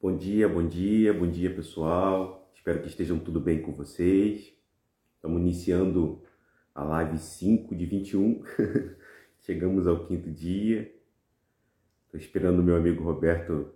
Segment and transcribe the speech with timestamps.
[0.00, 2.48] Bom dia, bom dia, bom dia pessoal.
[2.54, 4.54] Espero que estejam tudo bem com vocês.
[5.16, 6.22] Estamos iniciando
[6.72, 8.44] a live 5 de 21.
[9.42, 10.82] Chegamos ao quinto dia.
[12.04, 13.74] Estou esperando o meu amigo Roberto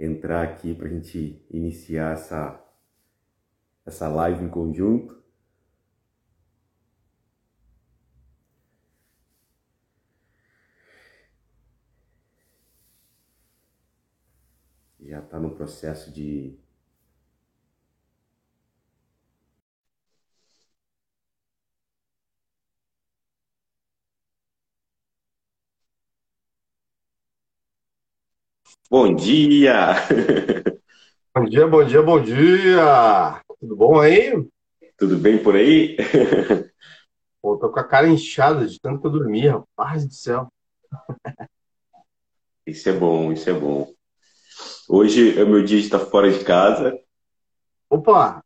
[0.00, 2.64] entrar aqui para a gente iniciar essa,
[3.84, 5.22] essa live em conjunto.
[15.16, 16.54] Já está no processo de
[28.90, 29.94] Bom dia!
[31.34, 33.42] Bom dia, bom dia, bom dia!
[33.58, 34.32] Tudo bom aí?
[34.98, 35.96] Tudo bem por aí?
[37.40, 40.48] Pô, tô com a cara inchada de tanto que eu dormi, rapaz do céu.
[42.66, 43.95] Isso é bom, isso é bom.
[44.88, 46.96] Hoje é o meu dia de estar fora de casa.
[47.90, 48.40] Opa!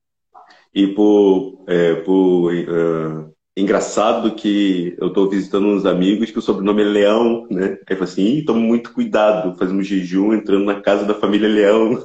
[0.74, 6.80] E por, é, por uh, engraçado que eu estou visitando uns amigos que o sobrenome
[6.80, 7.76] é Leão, né?
[7.86, 12.02] Aí eu assim, toma muito cuidado, fazendo jejum, entrando na casa da família Leão.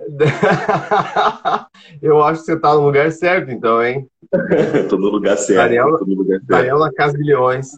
[2.02, 4.06] eu acho que você está no lugar certo, então, hein?
[4.82, 5.62] Estou no lugar certo.
[5.62, 6.46] Daniel, no lugar certo.
[6.46, 7.70] Daniel na Casa de Leões.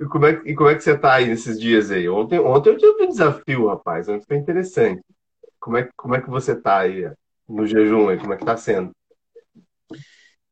[0.00, 2.08] E como, é, e como é que você está aí nesses dias aí?
[2.08, 4.08] Ontem, ontem eu tive um desafio, rapaz.
[4.08, 5.02] Ontem foi interessante.
[5.60, 7.10] Como é, como é que você está aí
[7.48, 8.18] no jejum aí?
[8.18, 8.90] Como é que está sendo?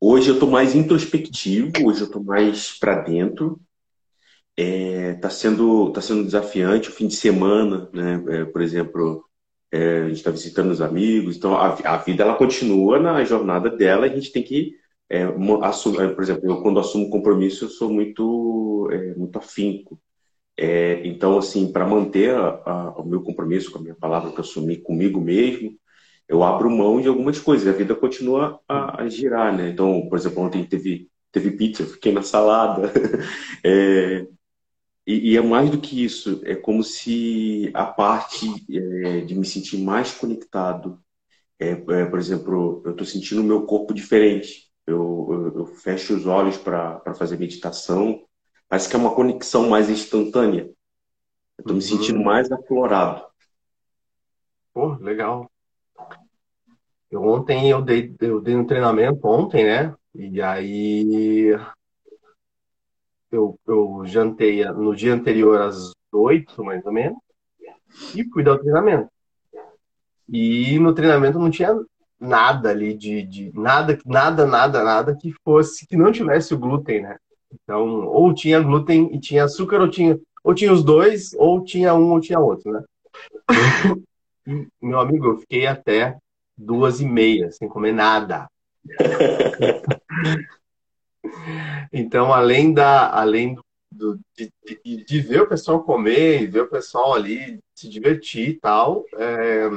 [0.01, 3.61] Hoje eu estou mais introspectivo, hoje eu estou mais para dentro.
[4.57, 8.23] É, tá sendo tá sendo desafiante o fim de semana, né?
[8.29, 9.25] É, por exemplo,
[9.71, 13.71] é, a gente está visitando os amigos, então a, a, vida ela continua na jornada
[13.71, 14.07] dela.
[14.07, 14.75] A gente tem que
[15.11, 15.23] é,
[15.63, 20.01] assumir, é, por exemplo, eu quando assumo compromisso eu sou muito é, muito afinco.
[20.57, 24.39] É, então assim, para manter a, a, o meu compromisso com a minha palavra que
[24.39, 25.77] eu assumi comigo mesmo,
[26.29, 29.71] eu abro mão de algumas coisas, a vida continua a, a girar, né?
[29.71, 32.93] Então, por exemplo, ontem teve, teve pizza, eu fiquei na salada.
[33.65, 34.27] é,
[35.07, 39.47] e, e, é mais do que isso, é como se a parte é, de me
[39.47, 41.01] sentir mais conectado,
[41.59, 44.66] é por exemplo, eu estou sentindo o meu corpo diferente.
[44.87, 48.25] Eu, eu, eu fecho os olhos para fazer meditação,
[48.69, 50.63] parece que é uma conexão mais instantânea.
[51.59, 51.89] Eu estou me uhum.
[51.89, 53.25] sentindo mais aflorado.
[54.73, 55.51] Pô, legal.
[57.11, 59.95] Eu, ontem eu dei, eu dei um treinamento ontem, né?
[60.15, 61.59] E aí
[63.31, 67.19] eu, eu jantei no dia anterior às oito, mais ou menos,
[68.15, 69.11] e fui dar o treinamento.
[70.29, 71.75] E no treinamento não tinha
[72.19, 77.03] nada ali de, de nada, nada, nada, nada que fosse que não tivesse o glúten,
[77.03, 77.17] né?
[77.53, 81.95] Então, ou tinha glúten e tinha açúcar, ou tinha, ou tinha os dois, ou tinha
[81.95, 82.83] um, ou tinha outro, né?
[84.49, 86.17] E, meu amigo, eu fiquei até
[86.57, 88.49] duas e meia, sem comer nada.
[91.93, 93.59] então, além da, além
[93.91, 94.53] do, de,
[94.85, 99.05] de, de, ver o pessoal comer e ver o pessoal ali se divertir e tal,
[99.15, 99.69] é,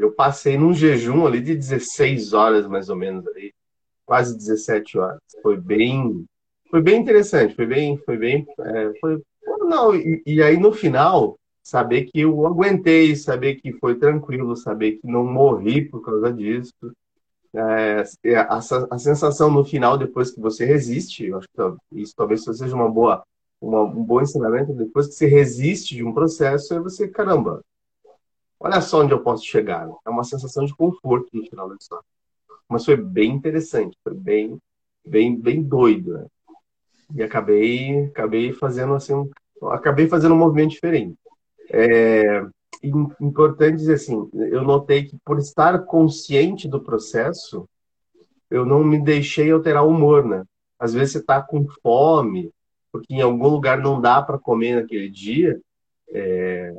[0.00, 3.52] eu passei num jejum ali de 16 horas, mais ou menos, ali,
[4.06, 5.20] quase 17 horas.
[5.42, 6.24] Foi bem,
[6.70, 9.20] foi bem interessante, foi bem, foi bem, é, foi,
[9.68, 14.92] não, e, e aí no final saber que eu aguentei, saber que foi tranquilo, saber
[14.92, 16.72] que não morri por causa disso.
[17.52, 18.58] É, é a,
[18.90, 22.88] a, sensação no final, depois que você resiste, eu acho que isso talvez seja uma
[22.88, 23.22] boa,
[23.60, 27.60] uma, um bom ensinamento, depois que você resiste de um processo, é você, caramba,
[28.60, 29.88] olha só onde eu posso chegar.
[30.06, 32.04] É uma sensação de conforto no final da história.
[32.68, 34.58] Mas foi bem interessante, foi bem,
[35.04, 36.26] bem, bem doido, né?
[37.14, 39.28] E acabei, acabei fazendo assim, um,
[39.70, 41.16] acabei fazendo um movimento diferente.
[41.68, 42.44] É
[42.82, 47.68] importante dizer assim, eu notei que por estar consciente do processo,
[48.48, 50.44] eu não me deixei alterar o humor, né?
[50.78, 52.50] Às vezes você está com fome,
[52.90, 55.60] porque em algum lugar não dá para comer naquele dia,
[56.08, 56.72] é,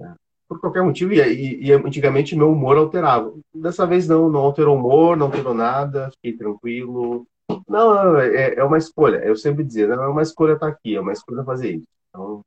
[0.52, 3.34] por qualquer motivo, e, e, e, antigamente meu humor alterava.
[3.56, 7.26] Dessa vez não, não alterou humor, não alterou nada, fiquei tranquilo.
[7.70, 9.20] Não, é, é uma escolha.
[9.20, 11.88] Eu sempre dizia, não é uma escolha estar tá aqui, é uma escolha fazer isso.
[12.10, 12.42] Então,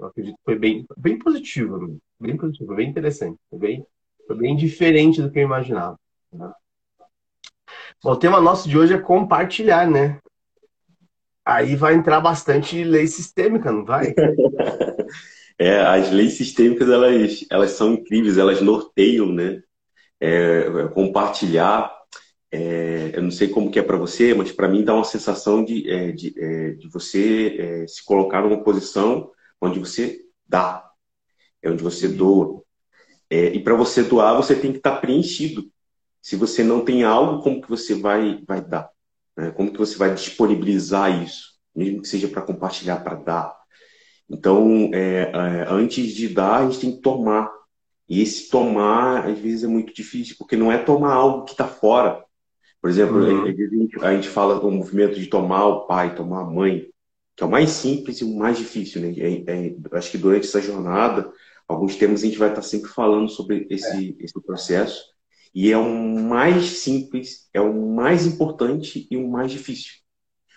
[0.00, 3.86] eu acredito que foi bem, bem positivo, bem positivo, bem interessante, foi bem,
[4.26, 5.96] foi bem diferente do que eu imaginava.
[6.32, 6.52] Né?
[8.02, 10.18] Bom, o tema nosso de hoje é compartilhar, né?
[11.44, 14.12] Aí vai entrar bastante lei sistêmica, não vai?
[15.58, 19.62] é, as leis sistêmicas elas, elas são incríveis, elas norteiam, né?
[20.20, 21.92] É, compartilhar,
[22.50, 25.64] é, eu não sei como que é para você, mas para mim dá uma sensação
[25.64, 30.84] de, é, de, é, de você é, se colocar numa posição onde você dá.
[31.62, 32.62] é onde você doa.
[33.30, 35.70] É, e para você doar, você tem que estar tá preenchido.
[36.22, 38.90] Se você não tem algo, como que você vai, vai dar?
[39.36, 39.50] Né?
[39.52, 41.58] Como que você vai disponibilizar isso?
[41.74, 43.57] Mesmo que seja para compartilhar, para dar.
[44.28, 47.50] Então, é, é, antes de dar, a gente tem que tomar.
[48.08, 51.66] E esse tomar, às vezes, é muito difícil, porque não é tomar algo que está
[51.66, 52.24] fora.
[52.80, 53.42] Por exemplo, uhum.
[53.42, 56.88] a, gente, a gente fala do movimento de tomar o pai, tomar a mãe,
[57.36, 59.00] que é o mais simples e o mais difícil.
[59.00, 59.14] Né?
[59.18, 61.30] É, é, acho que durante essa jornada,
[61.66, 64.24] alguns temas a gente vai estar sempre falando sobre esse, é.
[64.24, 65.04] esse processo.
[65.54, 69.94] E é o mais simples, é o mais importante e o mais difícil.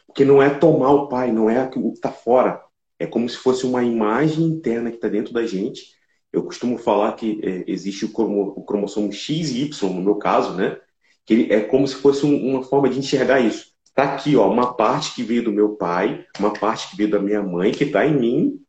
[0.06, 2.62] Porque não é tomar o pai, não é o que está fora.
[3.02, 5.96] É como se fosse uma imagem interna que está dentro da gente.
[6.32, 10.54] Eu costumo falar que é, existe o, o cromossomo X e Y, no meu caso,
[10.54, 10.80] né?
[11.26, 13.72] Que ele, é como se fosse um, uma forma de enxergar isso.
[13.84, 17.20] Está aqui, ó, uma parte que veio do meu pai, uma parte que veio da
[17.20, 18.62] minha mãe, que está em mim,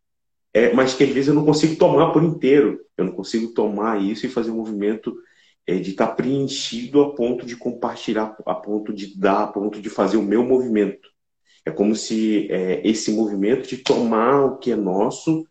[0.55, 2.81] é, mas que às vezes eu não consigo tomar por inteiro.
[2.97, 5.15] Eu não consigo tomar isso e fazer um movimento
[5.67, 9.79] é, de estar tá preenchido a ponto de compartilhar, a ponto de dar, a ponto
[9.79, 11.12] de fazer o meu movimento.
[11.65, 15.47] É como se é, esse movimento de tomar o que é nosso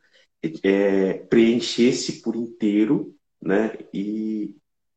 [0.63, 4.55] é, preenchesse por inteiro né, e,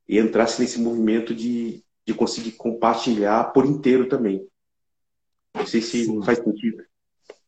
[0.09, 4.47] e, entrasse nesse movimento de, de conseguir compartilhar por inteiro também.
[5.55, 6.23] Não sei se Sim.
[6.23, 6.85] faz sentido.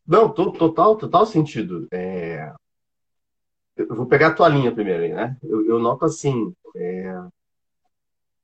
[0.07, 1.87] Não, total, total sentido.
[1.91, 2.53] É...
[3.75, 5.37] Eu vou pegar a tua linha primeiro né?
[5.43, 7.13] Eu, eu noto assim, é...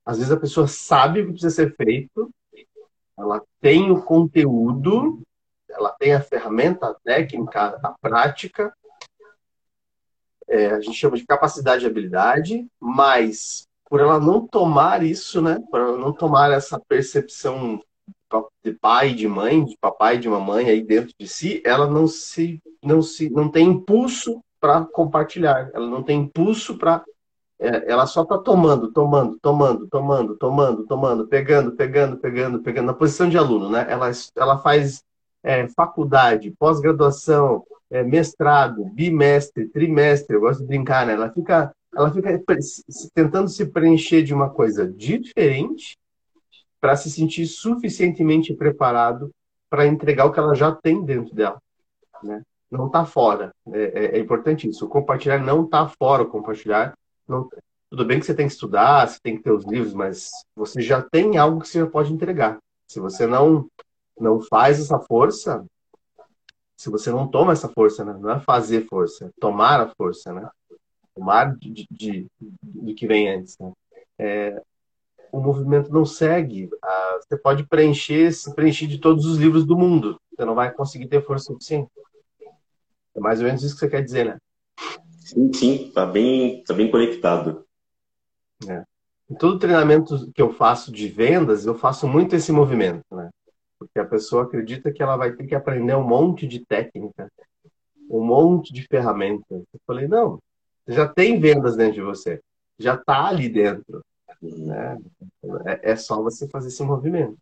[0.05, 2.29] às vezes a pessoa sabe o que precisa ser feito,
[3.17, 5.21] ela tem o conteúdo,
[5.69, 8.73] ela tem a ferramenta técnica, a prática,
[10.47, 15.59] é, a gente chama de capacidade e habilidade, mas por ela não tomar isso, né?
[15.69, 17.79] Por ela não tomar essa percepção
[18.63, 22.59] de pai, de mãe, de papai, de mamãe aí dentro de si, ela não se
[22.83, 27.03] não se não tem impulso para compartilhar, ela não tem impulso para
[27.63, 33.29] ela só está tomando, tomando, tomando, tomando, tomando, tomando, pegando, pegando, pegando, pegando, na posição
[33.29, 33.85] de aluno, né?
[33.89, 35.01] Ela, ela faz
[35.41, 41.13] é, faculdade, pós-graduação, é, mestrado, bimestre, trimestre, eu gosto de brincar, né?
[41.13, 42.41] Ela fica, ela fica
[43.13, 45.97] tentando se preencher de uma coisa diferente
[46.81, 49.31] para se sentir suficientemente preparado
[49.69, 51.57] para entregar o que ela já tem dentro dela.
[52.21, 52.41] Né?
[52.69, 53.51] Não está fora.
[53.71, 54.85] É, é, é, importante isso.
[54.85, 56.23] O compartilhar não está fora.
[56.23, 56.93] O compartilhar
[57.27, 57.49] não...
[57.89, 60.81] Tudo bem que você tem que estudar, você tem que ter os livros, mas você
[60.81, 62.57] já tem algo que você já pode entregar.
[62.87, 63.69] Se você não
[64.19, 65.65] não faz essa força,
[66.75, 68.15] se você não toma essa força, né?
[68.19, 70.49] não é fazer força, é tomar a força, né?
[71.15, 72.27] Tomar de, de,
[72.61, 73.57] de, que vem antes.
[73.59, 73.71] Né?
[74.17, 74.61] É,
[75.31, 76.69] o movimento não segue.
[76.83, 80.19] Ah, você pode preencher, se preencher de todos os livros do mundo.
[80.31, 81.89] Você não vai conseguir ter força suficiente.
[83.15, 84.37] É mais ou menos isso que você quer dizer, né?
[85.33, 87.65] Sim, sim, tá bem, tá bem conectado.
[88.69, 88.83] É.
[89.29, 93.29] Em todo treinamento que eu faço de vendas, eu faço muito esse movimento, né?
[93.79, 97.27] Porque a pessoa acredita que ela vai ter que aprender um monte de técnica,
[98.09, 99.63] um monte de ferramentas.
[99.73, 100.39] Eu falei, não,
[100.85, 102.39] você já tem vendas dentro de você,
[102.77, 104.03] já está ali dentro.
[104.39, 104.99] Né?
[105.65, 107.37] É, é só você fazer esse movimento.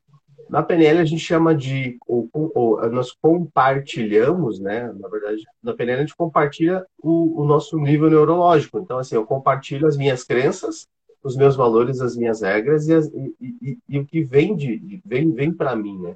[0.52, 4.92] Na PNL a gente chama de, ou, ou, nós compartilhamos, né?
[5.00, 8.78] Na verdade, na PNL a gente compartilha o, o, nosso nível neurológico.
[8.78, 10.90] Então, assim, eu compartilho as minhas crenças,
[11.24, 15.02] os meus valores, as minhas regras e, as, e, e, e o que vem de
[15.06, 16.16] vem vem para mim, né?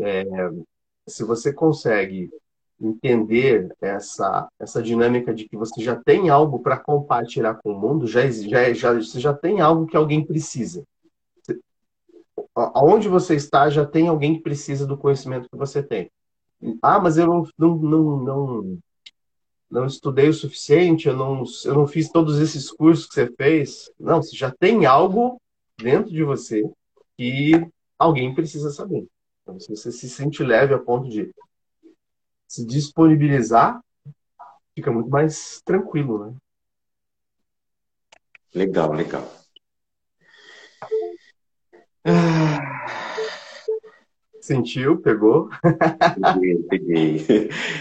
[0.00, 0.24] É,
[1.06, 2.30] se você consegue
[2.80, 8.06] entender essa, essa dinâmica de que você já tem algo para compartilhar com o mundo,
[8.06, 10.82] já, já, já, você já tem algo que alguém precisa.
[12.54, 16.10] Aonde você está, já tem alguém que precisa do conhecimento que você tem.
[16.82, 18.78] Ah, mas eu não, não, não,
[19.70, 23.90] não, estudei o suficiente, eu não, eu não fiz todos esses cursos que você fez.
[23.98, 25.40] Não, você já tem algo
[25.78, 26.62] dentro de você
[27.16, 27.52] que
[27.98, 29.06] alguém precisa saber.
[29.42, 31.30] Então, se você se sente leve a ponto de
[32.46, 33.80] se disponibilizar,
[34.74, 36.34] fica muito mais tranquilo, né?
[38.54, 39.30] Legal, legal.
[44.40, 45.50] Sentiu, pegou?
[46.32, 47.26] Peguei, peguei.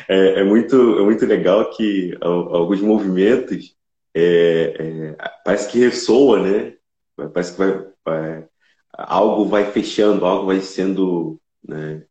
[0.10, 3.76] É, é, muito, é muito legal que alguns movimentos
[4.14, 6.76] é, é, parece que ressoa, né?
[7.16, 8.48] Parece que vai, vai,
[8.94, 12.04] algo vai fechando, algo vai sendo né?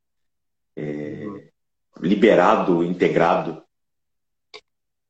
[0.76, 1.26] É,
[2.00, 3.62] liberado, integrado.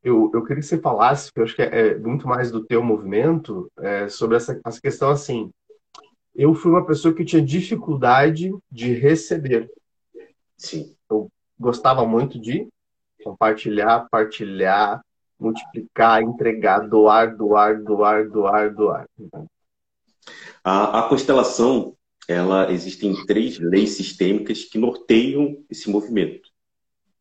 [0.01, 2.65] Eu, eu queria que você falasse, que eu acho que é, é muito mais do
[2.65, 5.51] teu movimento, é, sobre essa, essa questão assim.
[6.37, 9.71] Eu fui uma pessoa que tinha dificuldade de receber.
[10.55, 10.95] Sim.
[11.09, 12.67] Eu gostava muito de
[13.23, 15.01] compartilhar, partilhar,
[15.39, 19.07] multiplicar, entregar, doar, doar, doar, doar, doar.
[20.63, 21.95] A, a constelação,
[22.27, 26.49] ela existem três leis sistêmicas que norteiam esse movimento.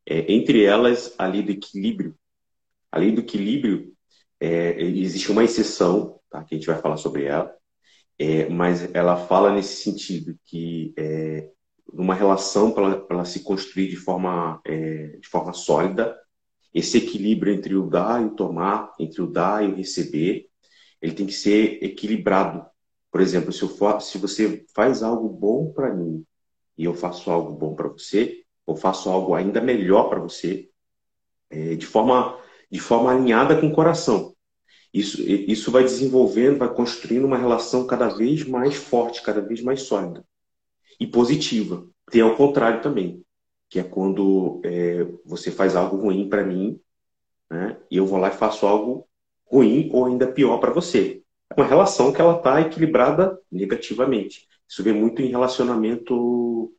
[0.05, 2.15] É, entre elas, a lei do equilíbrio.
[2.93, 3.95] A lei do equilíbrio,
[4.39, 7.56] é, existe uma exceção, tá, que a gente vai falar sobre ela,
[8.19, 11.51] é, mas ela fala nesse sentido que é,
[11.93, 16.17] numa relação para ela, se construir de forma, é, de forma sólida,
[16.75, 20.47] esse equilíbrio entre o dar e o tomar, entre o dar e o receber,
[21.01, 22.67] ele tem que ser equilibrado.
[23.11, 26.25] Por exemplo, se, for, se você faz algo bom para mim
[26.77, 30.69] e eu faço algo bom para você, ou faço algo ainda melhor para você,
[31.49, 32.39] é, de forma
[32.71, 34.35] de forma alinhada com o coração.
[34.97, 39.83] Isso, isso vai desenvolvendo, vai construindo uma relação cada vez mais forte, cada vez mais
[39.83, 40.25] sólida
[40.99, 41.87] e positiva.
[42.11, 43.23] Tem ao contrário também,
[43.69, 46.81] que é quando é, você faz algo ruim para mim,
[47.51, 49.07] né, e eu vou lá e faço algo
[49.45, 51.23] ruim ou ainda pior para você.
[51.51, 54.49] É uma relação que ela está equilibrada negativamente.
[54.67, 56.73] Isso vem muito em relacionamento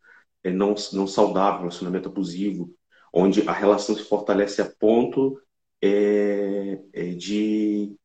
[0.44, 2.74] é, não, não saudável, relacionamento abusivo,
[3.14, 5.40] onde a relação se fortalece a ponto
[5.82, 7.96] é, é de,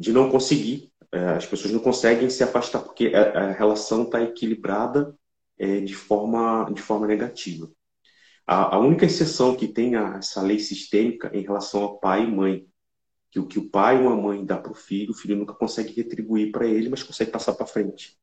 [0.00, 0.90] de não conseguir.
[1.12, 5.14] É, as pessoas não conseguem se afastar porque a, relação está equilibrada
[5.58, 7.70] é, de, forma, de forma negativa.
[8.46, 12.30] A, a, única exceção que tem a, essa lei sistêmica em relação ao pai e
[12.30, 12.66] mãe,
[13.30, 15.52] que o que o pai ou a mãe dá para o filho, o filho nunca
[15.52, 18.16] consegue retribuir para ele, mas consegue passar para frente,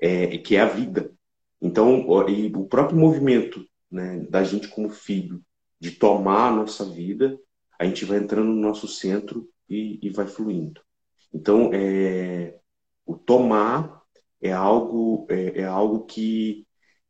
[0.00, 1.12] é, que é a vida.
[1.60, 5.42] Então, o próprio movimento né, da gente como filho
[5.78, 7.38] de tomar a nossa vida,
[7.78, 10.80] a gente vai entrando no nosso centro e, e vai fluindo.
[11.34, 12.58] Então, é,
[13.06, 14.02] o tomar
[14.40, 16.66] é algo, é, é algo que,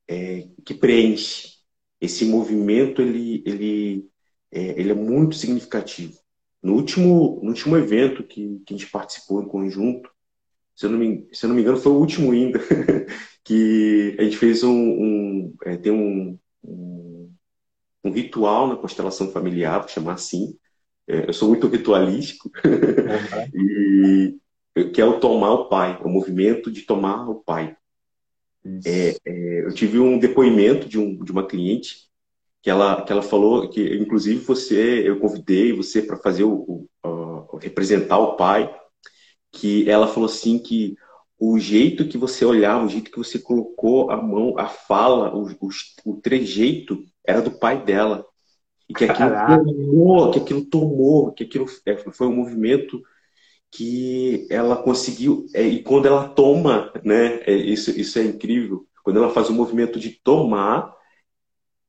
[0.08, 1.52] é, que preenche.
[2.00, 4.10] Esse movimento ele, ele,
[4.50, 6.18] é, ele é muito significativo.
[6.62, 10.10] No último, no último evento que, que a gente participou em conjunto,
[10.76, 12.58] se eu não me, se não me engano, foi o último ainda,
[13.44, 17.34] que a gente fez um, um é, tem um, um,
[18.04, 20.56] um, ritual na constelação familiar, vou chamar assim.
[21.06, 24.38] É, eu sou muito ritualístico, uhum.
[24.74, 27.76] e, que é o tomar o pai, o movimento de tomar o pai.
[28.86, 32.08] É, é, eu tive um depoimento de, um, de uma cliente
[32.62, 36.88] que ela, que ela falou que, inclusive, você, eu convidei você para fazer o, o,
[37.04, 38.72] o, representar o pai,
[39.50, 40.96] que ela falou assim que
[41.38, 45.50] o jeito que você olhava, o jeito que você colocou a mão, a fala, o,
[45.60, 45.68] o,
[46.04, 48.24] o trejeito era do pai dela.
[48.92, 49.64] E que aquilo Caraca.
[49.64, 51.66] tomou, que aquilo tomou, que aquilo
[52.12, 53.02] foi um movimento
[53.70, 55.46] que ela conseguiu.
[55.54, 57.40] É, e quando ela toma, né?
[57.46, 58.86] É, isso, isso é incrível.
[59.02, 60.94] Quando ela faz o movimento de tomar,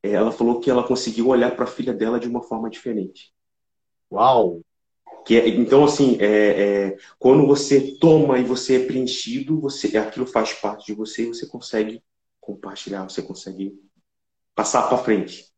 [0.02, 3.34] é, ela falou que ela conseguiu olhar para a filha dela de uma forma diferente.
[4.10, 4.62] Uau!
[5.26, 10.26] Que é, então, assim, é, é, quando você toma e você é preenchido, você, aquilo
[10.26, 12.02] faz parte de você e você consegue
[12.40, 13.78] compartilhar, você consegue
[14.56, 15.53] passar para frente.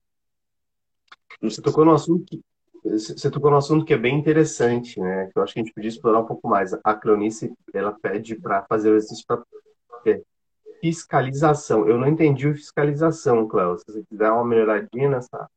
[1.42, 2.42] Você tocou no assunto que
[2.86, 5.26] você tocou assunto que é bem interessante, né?
[5.28, 6.72] Que eu acho que a gente podia explorar um pouco mais.
[6.84, 9.44] A Cleonice, ela pede para fazer o exercício para
[10.06, 10.22] é,
[10.80, 11.88] fiscalização.
[11.88, 13.78] Eu não entendi o fiscalização, Cléo.
[13.80, 15.50] Se você quiser uma melhoradinha nessa,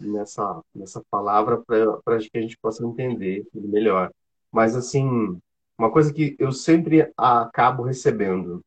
[0.00, 1.62] nessa, nessa palavra
[2.02, 4.10] para que a gente possa entender melhor.
[4.50, 5.38] Mas, assim,
[5.76, 8.64] uma coisa que eu sempre acabo recebendo,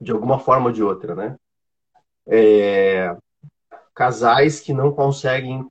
[0.00, 1.36] de alguma forma ou de outra, né?
[2.26, 3.16] É,
[4.00, 5.66] casais que não conseguem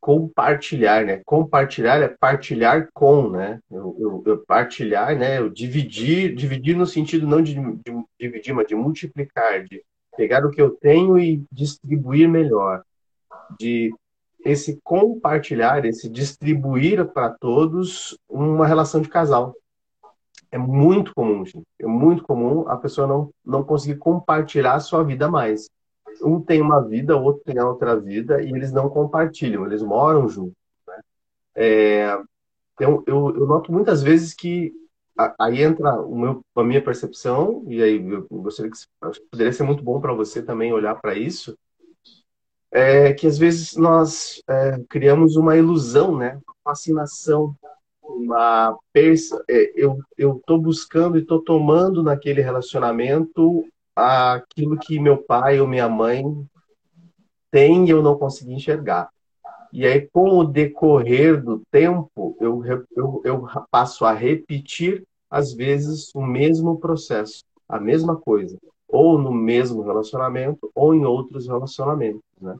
[0.00, 1.20] compartilhar, né?
[1.26, 3.60] Compartilhar é partilhar com, né?
[3.70, 5.38] Eu, eu, eu partilhar, né?
[5.38, 9.84] Eu dividir, dividir no sentido não de, de, dividir, mas de multiplicar, de
[10.16, 12.82] pegar o que eu tenho e distribuir melhor
[13.60, 13.94] de
[14.42, 19.54] esse compartilhar, esse distribuir para todos uma relação de casal.
[20.50, 21.66] É muito comum, gente.
[21.78, 25.68] É muito comum a pessoa não, não conseguir compartilhar a sua vida mais.
[26.22, 30.28] Um tem uma vida, o outro tem outra vida, e eles não compartilham, eles moram
[30.28, 30.56] juntos.
[30.86, 31.00] Né?
[31.54, 32.18] É,
[32.80, 34.72] eu, eu, eu noto muitas vezes que
[35.38, 38.78] aí entra meu, a minha percepção, e aí eu gostaria que
[39.30, 41.56] poderia ser muito bom para você também olhar para isso,
[42.70, 46.38] é que às vezes nós é, criamos uma ilusão, né?
[46.46, 47.56] Uma fascinação,
[48.02, 49.42] uma persa.
[49.48, 53.64] É, eu estou buscando e estou tomando naquele relacionamento
[53.98, 56.24] aquilo que meu pai ou minha mãe
[57.50, 59.10] tem e eu não consegui enxergar.
[59.72, 62.64] E aí, com o decorrer do tempo, eu,
[62.96, 69.30] eu, eu passo a repetir, às vezes, o mesmo processo, a mesma coisa ou no
[69.30, 72.56] mesmo relacionamento ou em outros relacionamentos, né?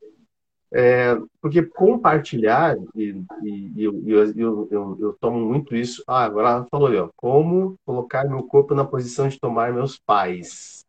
[0.71, 6.05] É, porque compartilhar, e, e, eu, eu, eu, eu, tomo muito isso.
[6.07, 10.85] Ah, agora ela falou ó, como colocar meu corpo na posição de tomar meus pais.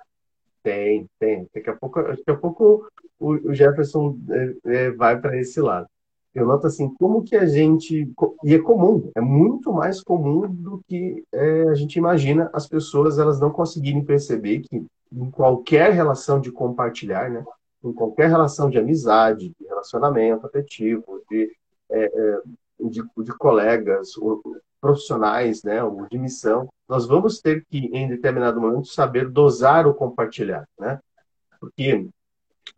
[0.69, 1.47] Tem, tem.
[1.53, 2.87] Daqui a pouco, daqui a pouco
[3.19, 5.87] o, o Jefferson é, é, vai para esse lado.
[6.33, 8.07] Eu noto assim, como que a gente.
[8.43, 13.17] E é comum, é muito mais comum do que é, a gente imagina as pessoas
[13.17, 17.43] elas não conseguirem perceber que em qualquer relação de compartilhar, né?
[17.83, 21.51] em qualquer relação de amizade, de relacionamento afetivo, de,
[21.89, 22.41] é, é
[22.79, 24.11] de, de, colegas,
[24.79, 29.93] profissionais, né, ou de missão, nós vamos ter que, em determinado momento, saber dosar o
[29.93, 30.99] compartilhar, né?
[31.59, 32.07] Porque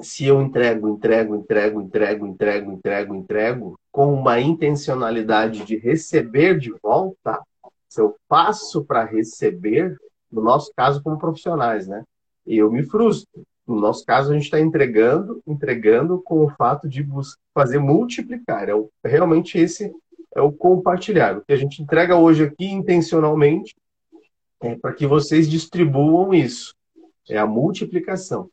[0.02, 6.74] se eu entrego, entrego, entrego, entrego, entrego, entrego, entrego, com uma intencionalidade de receber de
[6.84, 7.42] volta,
[7.88, 9.98] se eu passo para receber,
[10.30, 12.04] no nosso caso como profissionais, né?
[12.46, 13.44] Eu me frustro.
[13.66, 17.08] No nosso caso, a gente está entregando, entregando com o fato de
[17.54, 18.68] fazer multiplicar.
[18.68, 19.94] É o, realmente esse
[20.36, 21.38] é o compartilhar.
[21.38, 23.74] O que a gente entrega hoje aqui intencionalmente
[24.62, 26.76] é para que vocês distribuam isso.
[27.30, 28.50] É a multiplicação.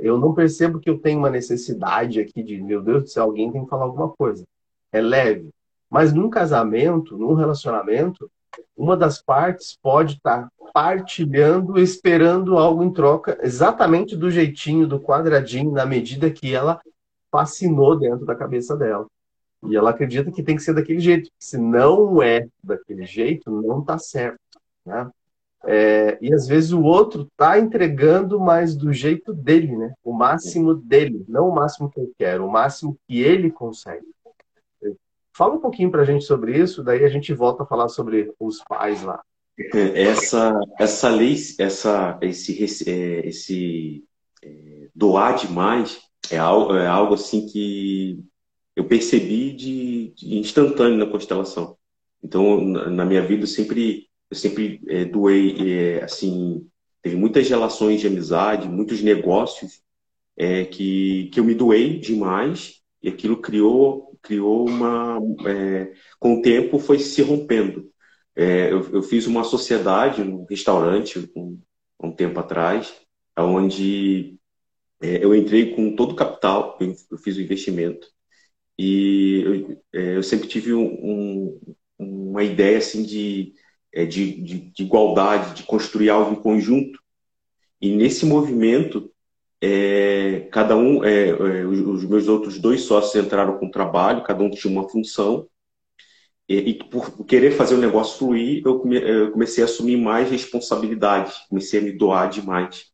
[0.00, 3.50] Eu não percebo que eu tenho uma necessidade aqui de, meu Deus do céu, alguém
[3.52, 4.44] tem que falar alguma coisa.
[4.92, 5.50] É leve.
[5.90, 8.30] Mas num casamento, num relacionamento,
[8.76, 15.70] uma das partes pode estar partilhando, esperando algo em troca, exatamente do jeitinho, do quadradinho,
[15.70, 16.80] na medida que ela
[17.30, 19.06] fascinou dentro da cabeça dela.
[19.66, 21.30] E ela acredita que tem que ser daquele jeito.
[21.38, 24.38] Se não é daquele jeito, não está certo.
[24.84, 25.10] Né?
[25.66, 29.94] É, e às vezes o outro está entregando, mas do jeito dele, né?
[30.04, 34.06] O máximo dele, não o máximo que eu quero, o máximo que ele consegue.
[35.36, 38.32] Fala um pouquinho para a gente sobre isso, daí a gente volta a falar sobre
[38.38, 39.20] os pais lá.
[39.94, 44.04] Essa, essa lei, essa, esse, é, esse
[44.42, 48.20] é, doar demais é algo, é algo assim que
[48.76, 51.76] eu percebi de, de instantâneo na constelação.
[52.22, 56.68] Então, na, na minha vida, eu sempre eu sempre é, doei, é, assim,
[57.00, 59.80] teve muitas relações de amizade, muitos negócios
[60.36, 65.18] é, que, que eu me doei demais e aquilo criou, criou uma.
[66.18, 67.90] Com o tempo foi se rompendo.
[68.34, 71.60] Eu, eu, fiz uma sociedade, um restaurante, um,
[72.02, 72.92] um tempo atrás,
[73.38, 74.36] onde
[75.00, 78.08] eu entrei com todo o capital, eu, eu fiz o investimento,
[78.76, 83.54] e eu, eu sempre tive um, um, uma ideia assim de
[83.94, 86.98] é, de, de, de, igualdade, de construir algo em conjunto.
[87.80, 89.10] E nesse movimento,
[89.60, 94.50] é, cada um, é, é os meus outros dois sócios entraram com trabalho, cada um
[94.50, 95.48] tinha uma função.
[96.48, 100.28] E, e por querer fazer o negócio fluir, eu, come, eu comecei a assumir mais
[100.28, 102.86] responsabilidade, comecei a me doar demais.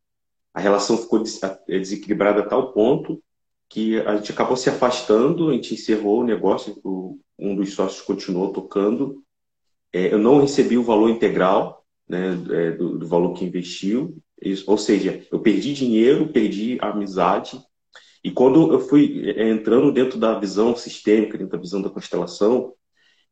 [0.52, 1.22] A relação ficou
[1.68, 3.22] é, desequilibrada a tal ponto
[3.68, 6.76] que a gente acabou se afastando, a gente encerrou o negócio,
[7.38, 9.22] um dos sócios continuou tocando
[9.92, 14.16] eu não recebi o valor integral né, é, do, do, valor que investiu,
[14.66, 17.60] ou seja, eu perdi dinheiro, perdi amizade,
[18.22, 22.74] e quando eu fui é, entrando dentro da visão sistêmica, dentro da visão da constelação,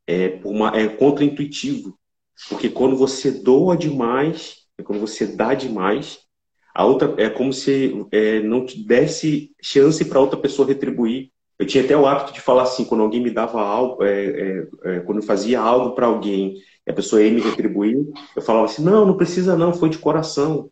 [0.06, 1.98] é, uma, é contra-intuitivo,
[2.48, 6.20] porque quando você doa demais, é quando você dá demais,
[6.74, 11.66] a outra é como se é, não te desse chance para outra pessoa retribuir eu
[11.66, 15.00] tinha até o hábito de falar assim, quando alguém me dava algo, é, é, é,
[15.00, 16.56] quando eu fazia algo para alguém
[16.88, 17.98] a pessoa ia me retribuir,
[18.34, 20.70] eu falava assim, não, não precisa não, foi de coração.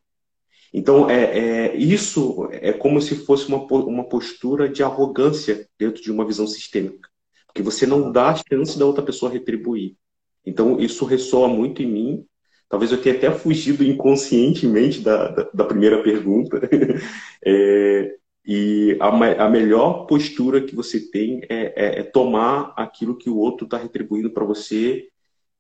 [0.73, 6.11] Então, é, é, isso é como se fosse uma, uma postura de arrogância dentro de
[6.11, 7.09] uma visão sistêmica.
[7.47, 9.97] Porque você não dá a chance da outra pessoa retribuir.
[10.45, 12.27] Então, isso ressoa muito em mim.
[12.69, 16.61] Talvez eu tenha até fugido inconscientemente da, da, da primeira pergunta.
[17.45, 18.17] é,
[18.47, 23.37] e a, a melhor postura que você tem é, é, é tomar aquilo que o
[23.37, 25.09] outro está retribuindo para você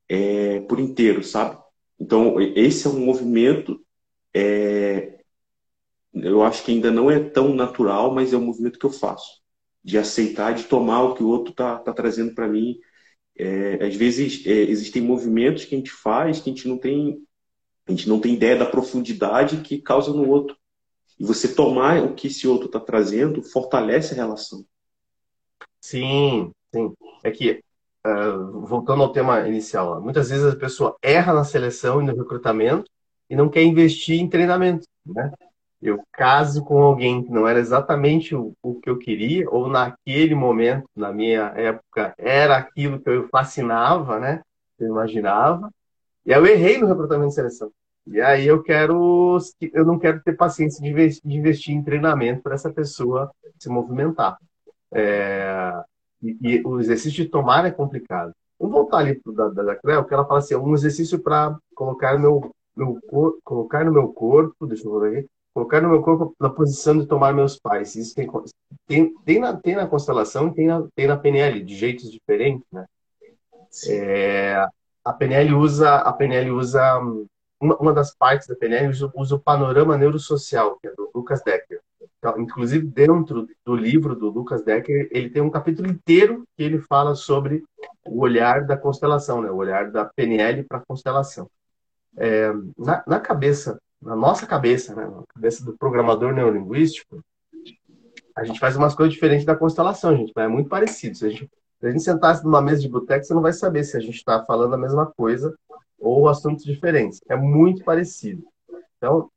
[0.08, 1.58] é, por inteiro, sabe?
[1.98, 3.84] Então, esse é um movimento,
[4.32, 5.18] é,
[6.14, 9.42] eu acho que ainda não é tão natural, mas é um movimento que eu faço,
[9.82, 12.78] de aceitar, de tomar o que o outro está tá trazendo para mim.
[13.36, 17.18] É, às vezes, é, existem movimentos que a gente faz que a gente não tem,
[17.86, 20.56] a gente não tem ideia da profundidade que causa no outro.
[21.18, 24.64] E você tomar o que esse outro está trazendo fortalece a relação.
[25.80, 26.92] Sim, sim.
[27.24, 27.62] É que,
[28.06, 32.90] uh, voltando ao tema inicial, muitas vezes a pessoa erra na seleção e no recrutamento
[33.30, 35.32] e não quer investir em treinamento, né?
[35.80, 40.34] Eu caso com alguém que não era exatamente o, o que eu queria, ou naquele
[40.34, 44.42] momento, na minha época, era aquilo que eu fascinava, né?
[44.78, 45.70] Eu imaginava.
[46.24, 47.70] E eu errei no recrutamento de seleção.
[48.06, 49.36] E aí eu quero,
[49.72, 53.68] eu não quero ter paciência de investir, de investir em treinamento para essa pessoa se
[53.68, 54.38] movimentar.
[54.92, 55.72] É,
[56.22, 58.32] e, e, o exercício de tomar é complicado.
[58.58, 62.18] Vamos voltar ali para da, da Cleo, que ela fala assim, um exercício para colocar
[62.18, 62.98] meu, meu
[63.44, 67.06] colocar no meu corpo, deixa eu ver aqui, colocar no meu corpo na posição de
[67.06, 67.96] tomar meus pais.
[67.96, 68.28] Isso tem,
[68.86, 72.86] tem, tem, na, tem na constelação tem na, tem na PNL, de jeitos diferentes, né?
[73.88, 74.66] É,
[75.04, 77.00] a PNL usa, a PNL usa
[77.60, 81.42] uma, uma das partes da PNL usa, usa, o panorama neurosocial, que é do Lucas
[81.42, 81.80] Decker.
[82.18, 86.78] Então, inclusive, dentro do livro do Lucas Decker, ele tem um capítulo inteiro que ele
[86.78, 87.62] fala sobre
[88.06, 89.50] o olhar da constelação, né?
[89.50, 91.48] o olhar da PNL para a constelação.
[92.16, 95.06] É, na, na, cabeça, na nossa cabeça, né?
[95.06, 97.22] na cabeça do programador neurolinguístico,
[98.34, 101.16] a gente faz umas coisas diferentes da constelação, gente, mas é muito parecido.
[101.16, 103.84] Se a gente, se a gente sentasse numa mesa de boteco, você não vai saber
[103.84, 105.54] se a gente está falando a mesma coisa
[105.98, 107.20] ou assuntos diferentes.
[107.28, 108.44] É muito parecido.
[108.96, 109.30] Então,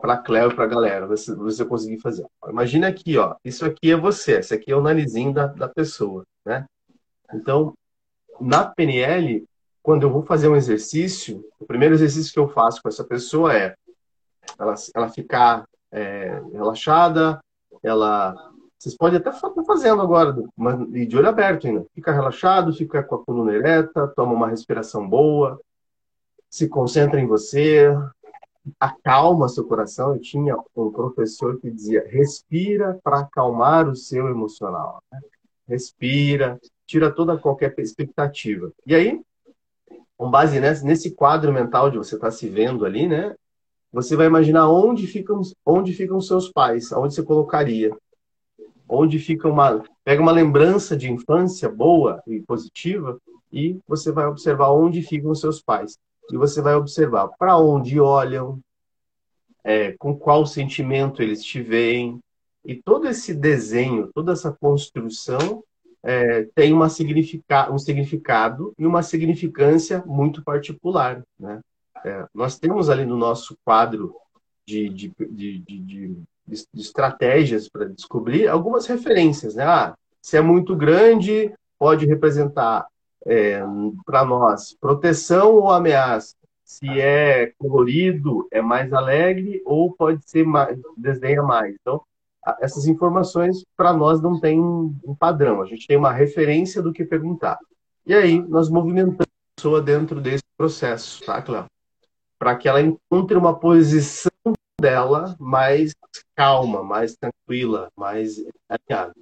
[0.00, 2.24] para a Cleo e para a galera, se, eu conseguir fazer.
[2.48, 6.24] Imagina aqui, ó, isso aqui é você, esse aqui é o narizinho da, da pessoa,
[6.44, 6.64] né?
[7.32, 7.74] Então,
[8.40, 9.44] na PNL,
[9.82, 13.54] quando eu vou fazer um exercício, o primeiro exercício que eu faço com essa pessoa
[13.54, 13.74] é
[14.58, 17.38] ela, ela ficar é, relaxada,
[17.82, 18.34] ela.
[18.78, 21.86] Vocês podem até estar fazendo agora, mas, de olho aberto ainda.
[21.94, 25.58] Fica relaxado, fica com a coluna ereta, toma uma respiração boa,
[26.54, 27.88] se concentra em você,
[28.78, 30.14] acalma seu coração.
[30.14, 35.02] Eu tinha um professor que dizia: respira para acalmar o seu emocional.
[35.10, 35.18] Né?
[35.66, 38.70] Respira, tira toda qualquer expectativa.
[38.86, 39.20] E aí,
[40.16, 43.34] com base nesse, quadro mental de você estar tá se vendo ali, né?
[43.92, 47.90] Você vai imaginar onde ficam, onde ficam seus pais, onde você colocaria.
[48.88, 49.82] Onde fica uma.
[50.04, 53.20] Pega uma lembrança de infância boa e positiva
[53.52, 55.98] e você vai observar onde ficam seus pais
[56.32, 58.60] e você vai observar para onde olham,
[59.62, 62.20] é, com qual sentimento eles te veem.
[62.64, 65.62] E todo esse desenho, toda essa construção
[66.02, 71.22] é, tem uma significa, um significado e uma significância muito particular.
[71.38, 71.60] Né?
[72.04, 74.14] É, nós temos ali no nosso quadro
[74.66, 76.16] de, de, de, de
[76.74, 79.54] estratégias para descobrir algumas referências.
[79.54, 79.64] Né?
[79.64, 82.86] Ah, se é muito grande, pode representar
[83.26, 83.60] é,
[84.04, 86.34] para nós proteção ou ameaça.
[86.64, 91.74] Se é colorido, é mais alegre ou pode ser mais, desdenha mais.
[91.80, 92.02] Então,
[92.60, 95.62] essas informações para nós não tem um padrão.
[95.62, 97.58] A gente tem uma referência do que perguntar.
[98.06, 101.66] E aí nós movimentamos a pessoa dentro desse processo, tá, Cléo?
[102.38, 104.30] Para que ela encontre uma posição
[104.80, 105.94] dela mais
[106.34, 108.36] calma, mais tranquila, mais
[108.68, 109.14] alinhada.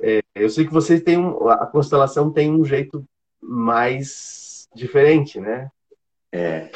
[0.00, 3.04] É, eu sei que vocês têm um, a constelação tem um jeito
[3.42, 5.68] mais diferente, né?
[6.30, 6.70] É,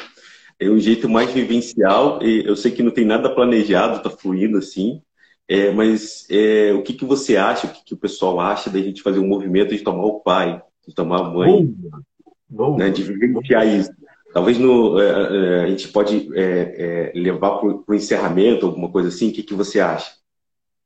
[0.59, 4.57] é um jeito mais vivencial e eu sei que não tem nada planejado, tá fluindo
[4.57, 5.01] assim.
[5.47, 8.79] É, mas é, o que, que você acha, o que, que o pessoal acha da
[8.79, 12.03] gente fazer um movimento de tomar o pai, de tomar a mãe, Boa.
[12.49, 12.77] Boa.
[12.77, 13.91] Né, de vivenciar isso?
[14.33, 19.09] Talvez no, é, é a gente pode é, é, levar para o encerramento, alguma coisa
[19.09, 19.29] assim.
[19.29, 20.15] O que, que você acha?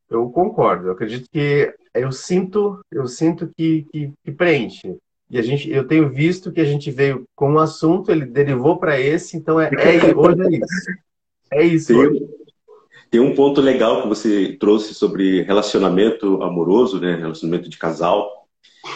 [0.10, 0.88] Eu concordo.
[0.88, 4.96] Eu acredito que eu sinto, eu sinto que, que, que preenche.
[5.32, 8.78] E a gente, eu tenho visto que a gente veio com um assunto, ele derivou
[8.78, 10.92] para esse, então é, é, hoje é isso.
[11.54, 11.88] É isso.
[11.94, 12.30] Tem,
[13.10, 18.30] tem, um ponto legal que você trouxe sobre relacionamento amoroso, né, relacionamento de casal,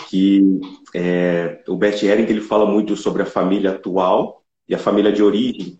[0.09, 0.59] que
[0.93, 5.23] é, o Bert Ehring ele fala muito sobre a família atual e a família de
[5.23, 5.79] origem,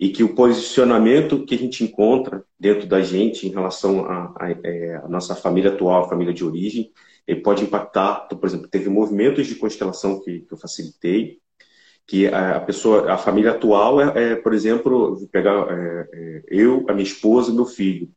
[0.00, 4.34] e que o posicionamento que a gente encontra dentro da gente em relação à
[4.64, 6.90] é, nossa família atual, a família de origem,
[7.26, 11.38] ele pode impactar, então, por exemplo, teve movimentos de constelação que, que eu facilitei,
[12.06, 16.94] que a, pessoa, a família atual é, é por exemplo, pegar é, é, eu, a
[16.94, 18.08] minha esposa meu filho.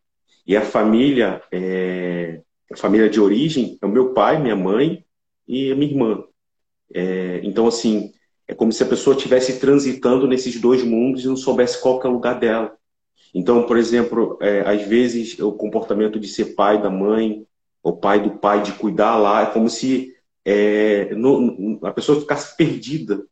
[0.48, 2.42] E a família, é,
[2.72, 5.06] a família de origem é o meu pai, minha mãe
[5.46, 6.24] e a minha irmã.
[6.94, 8.14] É, então, assim,
[8.54, 12.08] é como se a pessoa estivesse transitando nesses dois mundos e não soubesse qual é
[12.08, 12.78] o lugar dela.
[13.34, 17.48] Então, por exemplo, é, às vezes o comportamento de ser pai da mãe,
[17.82, 20.14] o pai do pai de cuidar lá, é como se
[20.46, 23.26] é, no, a pessoa ficasse perdida.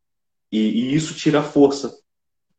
[0.52, 1.96] E, e isso tira força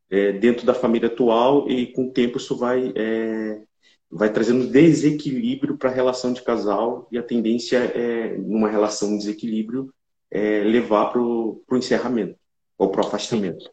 [0.09, 3.61] é, dentro da família atual e com o tempo isso vai, é,
[4.09, 9.19] vai trazendo desequilíbrio para a relação de casal e a tendência é, numa relação de
[9.19, 9.93] desequilíbrio,
[10.31, 12.41] é, levar para o encerramento
[12.83, 13.71] ou para o afastamento.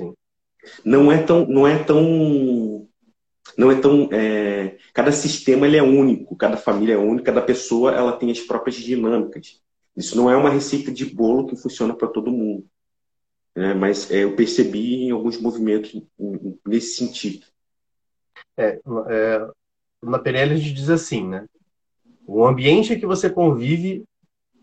[0.00, 0.14] Sim.
[0.84, 2.88] Não é tão, não é tão
[3.56, 4.08] não é tão.
[4.12, 4.78] É...
[4.94, 8.76] Cada sistema ele é único, cada família é única, cada pessoa ela tem as próprias
[8.76, 9.60] dinâmicas.
[9.96, 12.66] Isso não é uma receita de bolo que funciona para todo mundo.
[13.54, 13.74] Né?
[13.74, 16.00] Mas é, eu percebi em alguns movimentos
[16.66, 17.44] nesse sentido.
[18.56, 19.46] É, é,
[20.02, 21.46] na PNL a gente diz assim, né?
[22.26, 24.04] O ambiente que você convive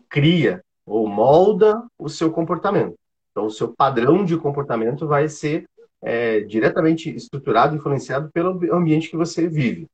[0.08, 2.99] cria ou molda o seu comportamento.
[3.40, 5.64] Então, o seu padrão de comportamento vai ser
[6.02, 9.86] é, diretamente estruturado, influenciado pelo ambiente que você vive.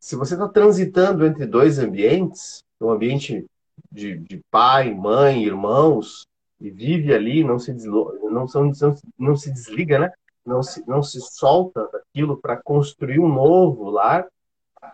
[0.00, 3.46] Se você está transitando entre dois ambientes, um ambiente
[3.92, 6.26] de, de, pai, mãe, irmãos,
[6.60, 8.12] e vive ali, não se, deslo...
[8.24, 8.72] não, não,
[9.16, 10.10] não se desliga, né?
[10.44, 14.26] não, se, não se solta daquilo para construir um novo lar,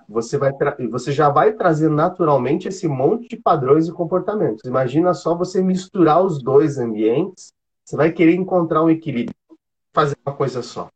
[0.07, 0.53] você, vai
[0.90, 4.64] você já vai trazer naturalmente esse monte de padrões e comportamentos.
[4.64, 7.55] Imagina só você misturar os dois ambientes,
[7.90, 9.35] você vai querer encontrar um equilíbrio,
[9.92, 10.88] fazer uma coisa só.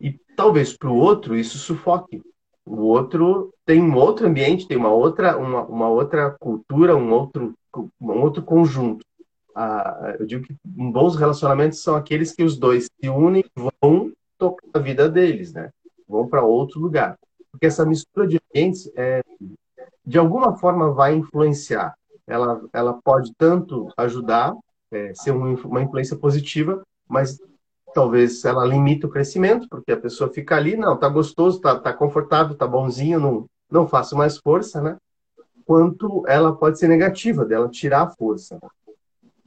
[0.00, 2.22] E talvez para o outro isso sufoque.
[2.64, 7.54] O outro tem um outro ambiente, tem uma outra, uma, uma outra cultura, um outro,
[8.00, 9.04] um outro conjunto.
[9.54, 14.12] Ah, eu digo que bons relacionamentos são aqueles que os dois se unem e vão
[14.36, 15.70] tocar a vida deles, né?
[16.06, 17.16] Vão para outro lugar
[17.56, 19.22] porque essa mistura de ambientes, é,
[20.04, 21.94] de alguma forma, vai influenciar.
[22.26, 24.54] Ela, ela pode tanto ajudar,
[24.92, 27.38] é, ser uma influência positiva, mas
[27.94, 31.92] talvez ela limite o crescimento, porque a pessoa fica ali, não, tá gostoso, tá, tá
[31.92, 34.96] confortável, tá bonzinho, não, não faço mais força, né?
[35.64, 38.58] Quanto ela pode ser negativa, dela tirar a força.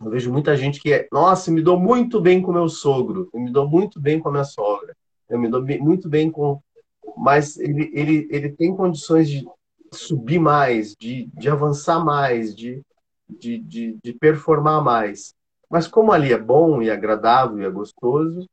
[0.02, 3.40] Eu vejo muita gente que é, nossa, me dou muito bem com meu sogro, eu
[3.40, 4.96] me dou muito bem com a minha sogra,
[5.30, 6.60] eu me dou muito bem com
[7.18, 9.46] mas ele, ele, ele tem condições de
[9.92, 12.82] subir mais, de, de avançar mais, de,
[13.30, 15.36] de, de, de performar mais.
[15.70, 18.50] Mas como ali é bom e agradável e é gostoso,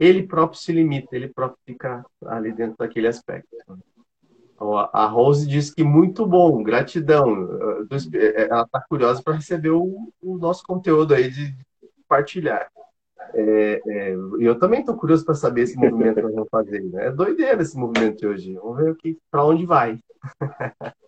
[0.00, 3.48] ele próprio se limita, ele próprio fica ali dentro daquele aspecto.
[4.92, 7.48] A Rose diz que muito bom, gratidão.
[8.48, 11.54] Ela está curiosa para receber o, o, nosso conteúdo aí de
[12.02, 12.68] compartilhar.
[13.34, 16.80] É, é, eu também estou curioso para saber esse movimento que nós vamos fazer.
[16.84, 17.06] Né?
[17.06, 18.54] É doideira esse movimento de hoje.
[18.54, 19.98] Vamos ver para onde vai.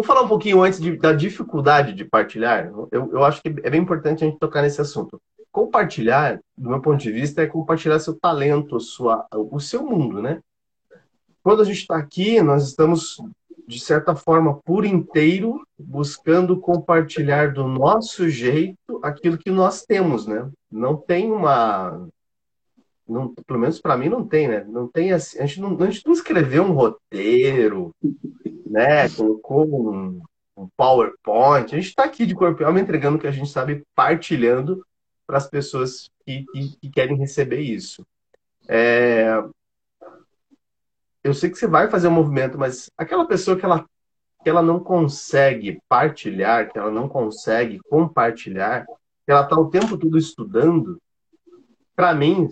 [0.00, 2.72] Vamos falar um pouquinho antes de, da dificuldade de partilhar.
[2.90, 5.20] Eu, eu acho que é bem importante a gente tocar nesse assunto.
[5.52, 10.40] Compartilhar, do meu ponto de vista, é compartilhar seu talento, sua, o seu mundo, né?
[11.42, 13.18] Quando a gente está aqui, nós estamos
[13.68, 20.50] de certa forma, por inteiro, buscando compartilhar do nosso jeito aquilo que nós temos, né?
[20.72, 22.08] Não tem uma.
[23.10, 24.64] Não, pelo menos para mim não tem, né?
[24.68, 27.94] Não tem assim, a gente não, a gente não escreveu um roteiro,
[28.66, 29.08] né?
[29.10, 30.22] Colocou um,
[30.56, 31.74] um PowerPoint.
[31.74, 34.84] A gente está aqui de corpo e alma entregando o que a gente sabe, partilhando
[35.26, 38.06] para as pessoas que, que, que, querem receber isso.
[38.68, 39.42] É,
[41.22, 43.84] eu sei que você vai fazer um movimento, mas aquela pessoa que ela,
[44.42, 49.98] que ela não consegue partilhar, que ela não consegue compartilhar, que ela está o tempo
[49.98, 51.00] todo estudando,
[52.00, 52.48] para mim,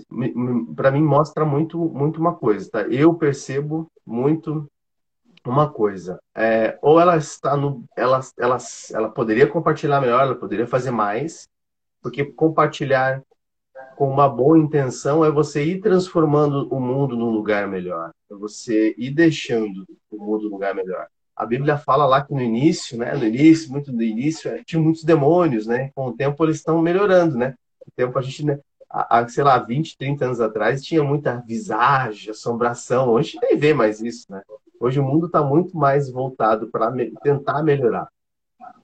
[0.76, 2.82] para mim mostra muito, muito uma coisa, tá?
[2.82, 4.70] Eu percebo muito
[5.42, 6.20] uma coisa.
[6.36, 8.58] É, ou ela está no, ela, ela,
[8.92, 11.48] ela poderia compartilhar melhor, ela poderia fazer mais,
[12.02, 13.22] porque compartilhar
[13.96, 18.94] com uma boa intenção é você ir transformando o mundo num lugar melhor, é você
[18.98, 21.06] ir deixando o mundo num lugar melhor.
[21.34, 24.82] A Bíblia fala lá que no início, né, no início, muito no início, é, tinha
[24.82, 25.90] muitos demônios, né?
[25.94, 27.54] Com o tempo eles estão melhorando, né?
[27.78, 28.58] Com o tempo a gente, né,
[28.90, 33.10] há, sei lá, 20, 30 anos atrás tinha muita visagem, assombração.
[33.10, 34.42] Hoje nem vê mais isso, né?
[34.80, 38.08] Hoje o mundo está muito mais voltado para me tentar melhorar.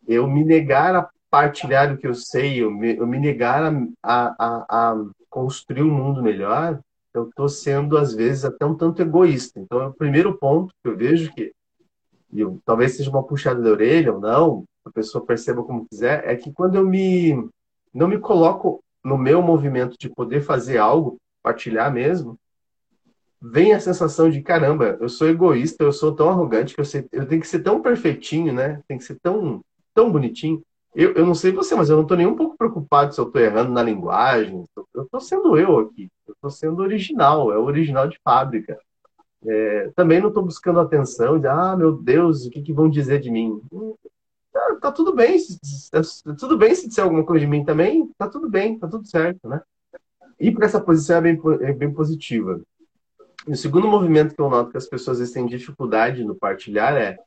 [0.06, 3.62] Eu me negar a partilhar o que eu sei, eu me, eu me negar
[4.02, 6.78] a, a, a, construir um mundo melhor,
[7.12, 9.58] eu estou sendo, às vezes, até um tanto egoísta.
[9.60, 11.52] Então, é o primeiro ponto que eu vejo que,
[12.32, 16.28] e eu, talvez seja uma puxada de orelha ou não, a pessoa perceba como quiser,
[16.28, 17.48] é que quando eu me
[17.92, 22.38] não me coloco no meu movimento de poder fazer algo, partilhar mesmo,
[23.40, 27.06] vem a sensação de caramba, eu sou egoísta, eu sou tão arrogante que eu, sei,
[27.12, 28.80] eu tenho que ser tão perfeitinho, né?
[28.88, 29.60] Tem que ser tão
[29.94, 30.62] tão bonitinho
[30.94, 33.26] eu, eu não sei você, mas eu não estou nem um pouco preocupado se eu
[33.26, 34.64] estou errando na linguagem.
[34.94, 36.08] Eu estou sendo eu aqui.
[36.26, 38.78] Eu estou sendo original, é o original de fábrica.
[39.44, 43.20] É, também não estou buscando atenção de, ah, meu Deus, o que, que vão dizer
[43.20, 43.60] de mim?
[44.54, 45.36] Tá, tá, tudo bem,
[46.38, 49.48] tudo bem se disser alguma coisa de mim também, tá tudo bem, tá tudo certo,
[49.48, 49.60] né?
[50.38, 52.60] E para essa posição é bem, é bem positiva.
[53.48, 57.18] E o segundo movimento que eu noto que as pessoas têm dificuldade no partilhar é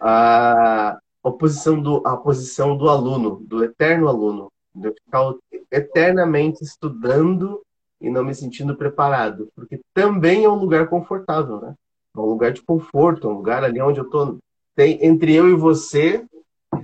[0.00, 5.34] a, a posição do, a posição do aluno, do eterno aluno, de eu ficar
[5.72, 7.60] eternamente estudando
[8.00, 11.74] e não me sentindo preparado, porque também é um lugar confortável, né?
[12.16, 14.38] É um lugar de conforto, um lugar ali onde eu tô
[14.76, 16.24] tem entre eu e você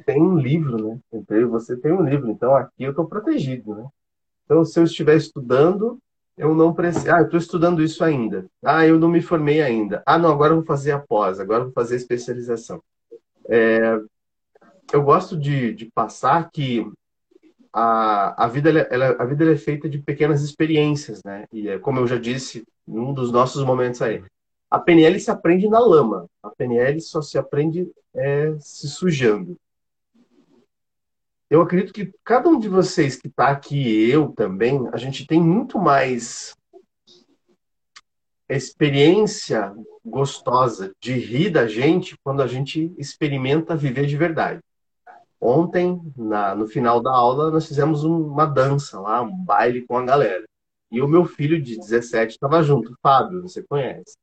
[0.04, 0.98] tem um livro, né?
[1.12, 3.86] Entre eu e você tem um livro, então aqui eu estou protegido, né?
[4.44, 5.98] Então se eu estiver estudando,
[6.36, 7.10] eu não preciso.
[7.10, 8.46] Ah, eu estou estudando isso ainda.
[8.64, 10.02] Ah, eu não me formei ainda.
[10.06, 12.82] Ah, não, agora eu vou fazer a pós, agora eu vou fazer a especialização.
[13.48, 13.98] É,
[14.92, 16.86] eu gosto de, de passar que
[17.72, 21.46] a, a vida, ela, a vida é feita de pequenas experiências, né?
[21.52, 24.22] E é, como eu já disse num dos nossos momentos aí,
[24.70, 26.26] a PNL se aprende na lama.
[26.42, 29.56] A PNL só se aprende é, se sujando.
[31.48, 35.40] Eu acredito que cada um de vocês que está aqui, eu também, a gente tem
[35.40, 36.54] muito mais
[38.48, 39.72] experiência
[40.04, 44.60] gostosa de rir da gente quando a gente experimenta viver de verdade.
[45.40, 50.04] Ontem, na, no final da aula, nós fizemos uma dança lá, um baile com a
[50.04, 50.44] galera.
[50.90, 54.16] E o meu filho de 17 estava junto, Fábio, você conhece.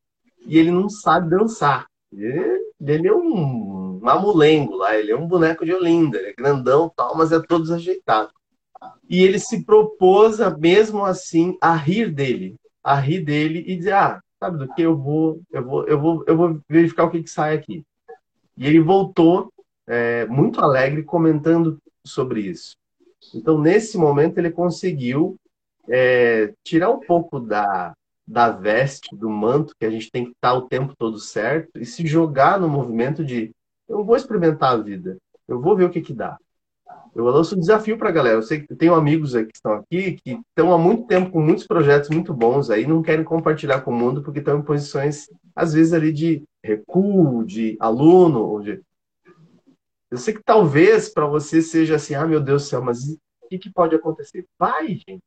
[0.46, 1.86] E ele não sabe dançar.
[2.12, 3.73] Ele, ele é um
[4.04, 7.64] mamulengo lá, ele é um boneco de Olinda, ele é grandão tal, mas é todo
[7.64, 8.32] desajeitado.
[9.10, 14.22] E ele se propôs, mesmo assim, a rir dele, a rir dele e dizer, ah,
[14.40, 17.30] sabe do que eu vou, eu vou, eu vou, eu vou verificar o que, que
[17.30, 17.86] sai aqui.
[18.58, 19.52] E ele voltou
[19.88, 22.76] é, muito alegre comentando sobre isso.
[23.34, 25.38] Então, nesse momento, ele conseguiu
[25.88, 27.94] é, tirar um pouco da,
[28.28, 31.86] da veste, do manto, que a gente tem que estar o tempo todo certo, e
[31.86, 33.52] se jogar no movimento de
[33.88, 35.18] eu vou experimentar a vida,
[35.48, 36.38] eu vou ver o que, que dá.
[37.16, 38.38] Eu lanço um desafio para a galera.
[38.38, 41.68] Eu sei que tenho amigos que estão aqui que estão há muito tempo com muitos
[41.68, 45.74] projetos muito bons aí, não querem compartilhar com o mundo porque estão em posições, às
[45.74, 48.64] vezes, ali de recuo, de aluno.
[48.64, 48.82] De...
[50.10, 53.48] Eu sei que talvez para você seja assim, ah, meu Deus do céu, mas o
[53.50, 54.46] que, que pode acontecer?
[54.58, 55.22] Vai, gente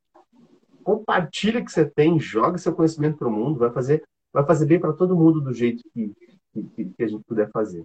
[0.87, 4.67] compartilha o que você tem, joga seu conhecimento para o mundo, vai fazer, vai fazer
[4.67, 6.13] bem para todo mundo do jeito que,
[6.55, 7.85] que, que, a gente puder fazer.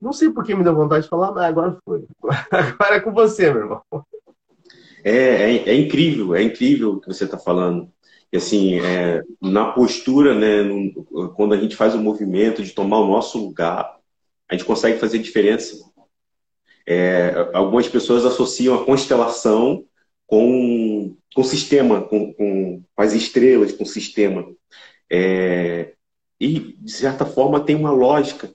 [0.00, 2.04] Não sei por que me deu vontade de falar, mas agora foi.
[2.50, 3.82] Agora é com você, meu irmão.
[5.02, 7.90] É, é, é incrível, é incrível o que você está falando.
[8.32, 12.98] E assim, é, na postura, né, no, quando a gente faz o movimento de tomar
[12.98, 13.96] o nosso lugar,
[14.48, 15.76] a gente consegue fazer diferença.
[16.86, 19.84] É, algumas pessoas associam a constelação
[20.26, 24.46] com, com sistema, com, com, com as estrelas, com o sistema.
[25.10, 25.94] É,
[26.40, 28.50] e, de certa forma, tem uma lógica,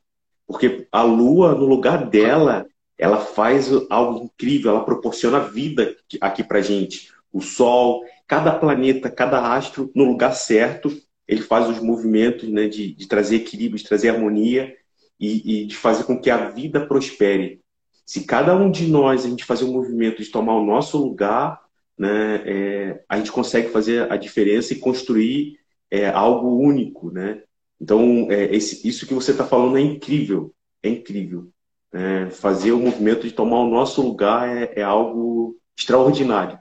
[0.52, 6.62] porque a Lua, no lugar dela, ela faz algo incrível, ela proporciona vida aqui para
[6.62, 7.10] gente.
[7.32, 10.92] O Sol, cada planeta, cada astro, no lugar certo,
[11.26, 14.76] ele faz os movimentos né, de, de trazer equilíbrio, de trazer harmonia
[15.18, 17.62] e, e de fazer com que a vida prospere.
[18.06, 21.62] Se cada um de nós a gente fazer um movimento de tomar o nosso lugar,
[21.98, 25.60] né, é, a gente consegue fazer a diferença e construir
[25.90, 27.42] é, algo único, né?
[27.82, 31.52] Então, é, esse, isso que você está falando é incrível, é incrível.
[31.92, 36.60] É, fazer o movimento de tomar o nosso lugar é, é algo extraordinário.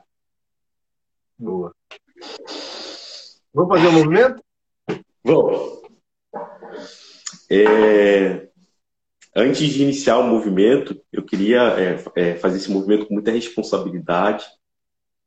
[1.38, 1.74] Boa.
[3.52, 4.42] Vamos fazer o movimento?
[5.22, 5.80] Vamos.
[7.50, 8.50] É,
[9.34, 14.44] Antes de iniciar o movimento, eu queria é, é, fazer esse movimento com muita responsabilidade.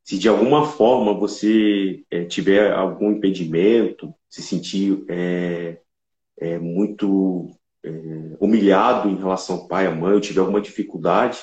[0.02, 5.02] Se de alguma forma você é, tiver algum impedimento, se sentir
[6.44, 7.50] é, é, muito
[7.82, 7.90] é,
[8.40, 11.38] humilhado em relação ao pai, à mãe, ou tiver alguma dificuldade,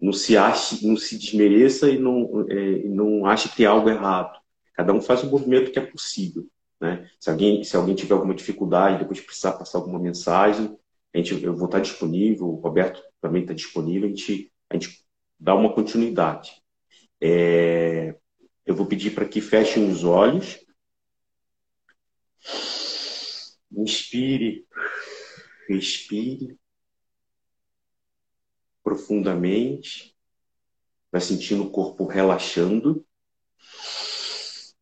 [0.00, 2.46] não se ache, não se desmereça e não,
[2.84, 4.38] não ache que tem algo errado.
[4.74, 6.46] Cada um faz o movimento que é possível.
[6.80, 7.08] Né?
[7.18, 10.76] Se, alguém, se alguém tiver alguma dificuldade, depois precisar passar alguma mensagem,
[11.14, 15.02] a gente, eu vou estar disponível, o Roberto também está disponível, a gente, a gente
[15.40, 16.62] dá uma continuidade.
[17.20, 18.14] É,
[18.66, 20.58] eu vou pedir para que fechem os olhos.
[23.76, 24.66] Inspire,
[25.68, 26.58] respire
[28.82, 30.16] profundamente.
[31.12, 33.04] Vai sentindo o corpo relaxando.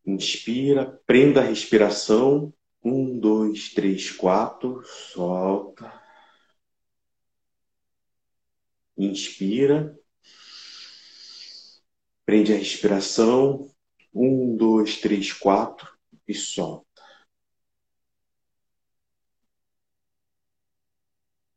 [0.05, 2.53] Inspira, prenda a respiração.
[2.81, 4.81] Um, dois, três, quatro.
[4.85, 5.91] Solta.
[8.97, 9.93] Inspira.
[12.25, 13.69] Prende a respiração.
[14.13, 15.89] Um, dois, três, quatro.
[16.27, 16.84] E solta.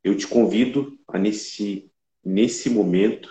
[0.03, 1.91] Eu te convido a nesse,
[2.23, 3.29] nesse momento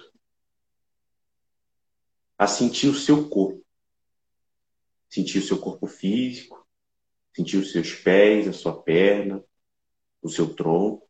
[2.37, 3.64] a sentir o seu corpo.
[5.09, 6.66] Sentir o seu corpo físico,
[7.35, 9.43] sentir os seus pés, a sua perna,
[10.23, 11.09] o seu tronco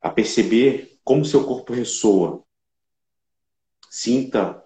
[0.00, 2.44] a perceber como seu corpo ressoa.
[3.90, 4.64] Sinta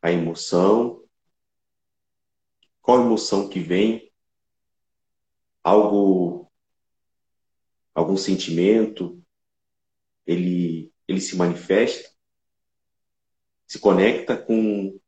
[0.00, 1.04] a emoção,
[2.80, 4.12] qual emoção que vem,
[5.62, 6.45] algo,
[7.96, 9.22] algum sentimento,
[10.26, 12.10] ele, ele se manifesta,
[13.66, 15.00] se conecta com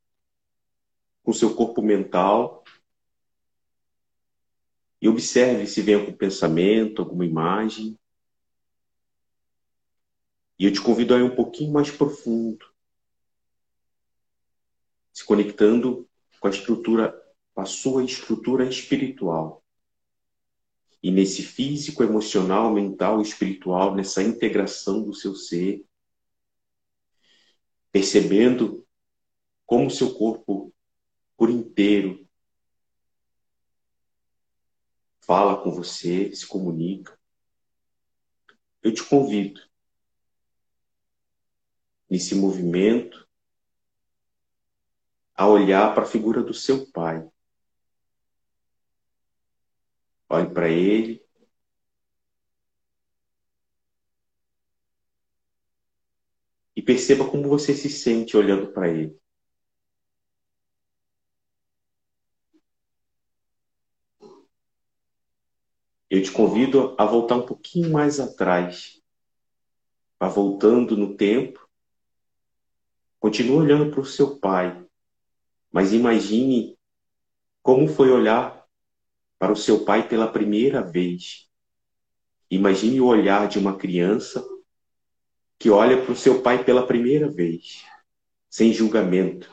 [1.21, 2.63] com seu corpo mental
[4.99, 7.99] e observe se vem algum pensamento, alguma imagem.
[10.57, 12.65] E eu te convido a ir um pouquinho mais profundo,
[15.13, 16.09] se conectando
[16.39, 17.11] com a estrutura,
[17.53, 19.58] com a sua estrutura espiritual.
[21.01, 25.85] E nesse físico, emocional, mental, espiritual, nessa integração do seu ser,
[27.91, 28.85] percebendo
[29.65, 30.73] como o seu corpo
[31.37, 32.27] por inteiro
[35.21, 37.17] fala com você, se comunica.
[38.81, 39.61] Eu te convido
[42.09, 43.27] nesse movimento
[45.35, 47.29] a olhar para a figura do seu pai.
[50.29, 51.21] Olhe para ele.
[56.75, 59.19] E perceba como você se sente olhando para ele.
[66.09, 68.99] Eu te convido a voltar um pouquinho mais atrás.
[70.19, 71.67] Vá voltando no tempo.
[73.19, 74.85] Continue olhando para o seu pai.
[75.71, 76.77] Mas imagine
[77.61, 78.58] como foi olhar
[79.39, 81.49] para o seu pai pela primeira vez.
[82.51, 84.45] Imagine o olhar de uma criança
[85.57, 87.85] que olha para o seu pai pela primeira vez,
[88.49, 89.51] sem julgamento,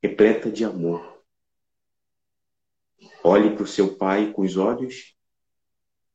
[0.00, 1.22] repleta de amor.
[3.24, 5.16] Olhe para o seu pai com os olhos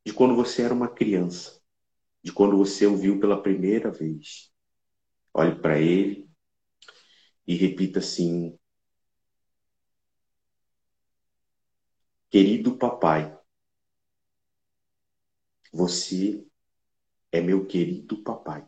[0.06, 1.62] de quando você era uma criança,
[2.22, 4.51] de quando você o viu pela primeira vez.
[5.34, 6.30] Olhe para ele
[7.45, 8.58] e repita assim:
[12.34, 13.32] Querido papai,
[15.72, 16.44] você
[17.32, 18.68] é meu querido papai.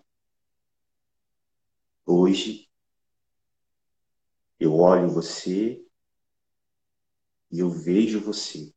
[2.05, 2.69] Hoje
[4.59, 5.83] eu olho você
[7.51, 8.71] e eu vejo você.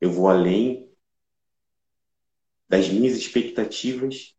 [0.00, 0.94] Eu vou além
[2.68, 4.38] das minhas expectativas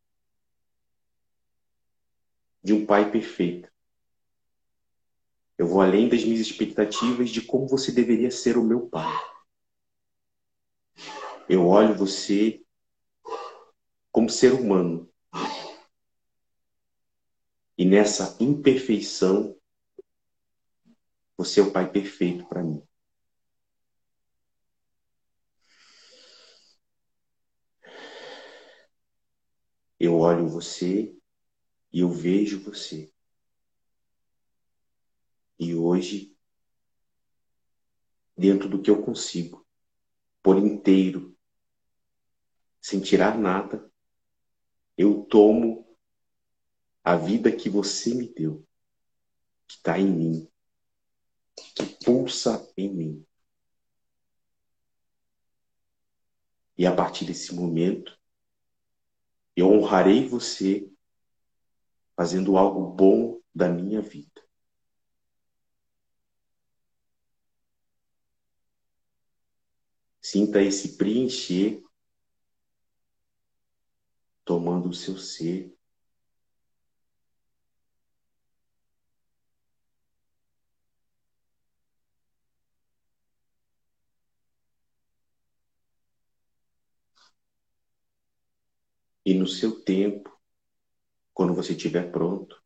[2.63, 3.72] de um pai perfeito.
[5.63, 9.09] Eu vou além das minhas expectativas de como você deveria ser o meu pai.
[11.47, 12.61] Eu olho você
[14.11, 15.09] como ser humano.
[17.77, 19.57] E nessa imperfeição,
[21.37, 22.85] você é o pai perfeito para mim.
[29.97, 31.15] Eu olho você
[31.89, 33.12] e eu vejo você.
[35.59, 36.35] E hoje,
[38.37, 39.65] dentro do que eu consigo,
[40.41, 41.37] por inteiro,
[42.81, 43.89] sem tirar nada,
[44.97, 45.87] eu tomo
[47.03, 48.65] a vida que você me deu,
[49.67, 50.51] que está em mim,
[51.75, 53.25] que pulsa em mim.
[56.77, 58.19] E a partir desse momento,
[59.55, 60.91] eu honrarei você
[62.15, 64.32] fazendo algo bom da minha vida.
[70.33, 71.83] Sinta esse preencher
[74.43, 75.77] tomando o seu ser.
[89.23, 90.35] E no seu tempo,
[91.31, 92.59] quando você estiver pronto,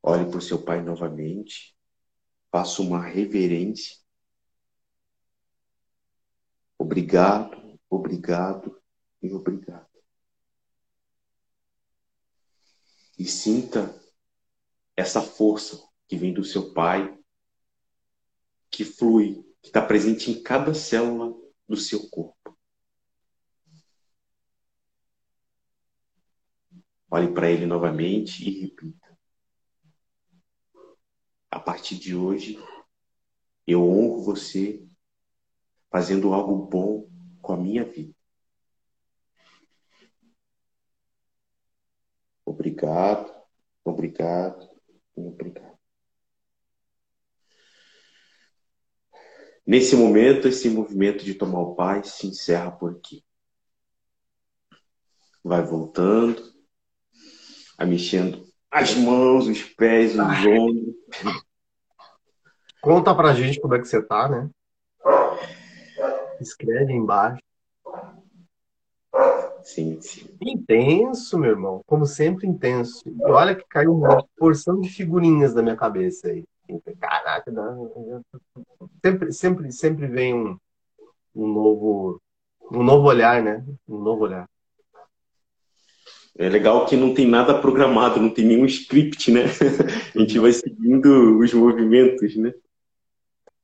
[0.00, 1.76] olhe para o seu pai novamente,
[2.52, 3.96] faça uma reverência.
[6.78, 8.78] Obrigado, obrigado
[9.22, 9.88] e obrigado.
[13.18, 13.98] E sinta
[14.94, 17.18] essa força que vem do seu pai,
[18.70, 21.34] que flui que está presente em cada célula
[21.66, 22.58] do seu corpo.
[27.10, 29.11] Olhe para ele novamente e repita.
[31.52, 32.58] A partir de hoje,
[33.66, 34.82] eu honro você
[35.90, 37.10] fazendo algo bom
[37.42, 38.14] com a minha vida.
[42.42, 43.30] Obrigado,
[43.84, 44.66] obrigado,
[45.14, 45.78] obrigado.
[49.66, 53.22] Nesse momento, esse movimento de tomar o Pai se encerra por aqui.
[55.44, 56.42] Vai voltando,
[57.76, 60.94] vai mexendo as mãos, os pés, os ombros.
[62.80, 64.50] Conta pra gente como é que você tá, né?
[66.40, 67.42] Escreve embaixo.
[69.62, 70.26] Sim, sim.
[70.40, 71.82] Intenso, meu irmão.
[71.86, 73.02] Como sempre, intenso.
[73.06, 76.42] E olha que caiu uma porção de figurinhas da minha cabeça aí.
[76.98, 77.52] Caraca,
[79.04, 80.58] sempre, sempre, sempre vem um,
[81.36, 82.20] um novo
[82.70, 83.62] um novo olhar, né?
[83.86, 84.48] Um novo olhar.
[86.38, 89.42] É legal que não tem nada programado, não tem nenhum script, né?
[90.16, 92.52] A gente vai seguindo os movimentos, né?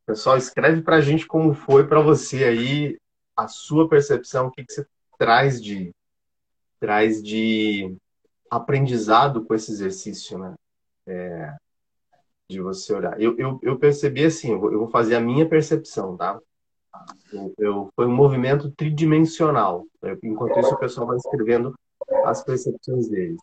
[0.06, 2.98] Pessoal, escreve pra gente como foi para você aí
[3.36, 4.86] a sua percepção, o que, que você
[5.18, 5.90] traz de
[6.80, 7.96] traz de
[8.50, 10.54] aprendizado com esse exercício, né?
[11.06, 11.54] É,
[12.48, 13.20] de você olhar.
[13.20, 16.38] Eu, eu, eu percebi assim, eu vou fazer a minha percepção, tá?
[17.32, 19.86] Eu, eu, foi um movimento tridimensional.
[20.22, 21.74] Enquanto isso, o pessoal vai escrevendo
[22.24, 23.40] as percepções deles.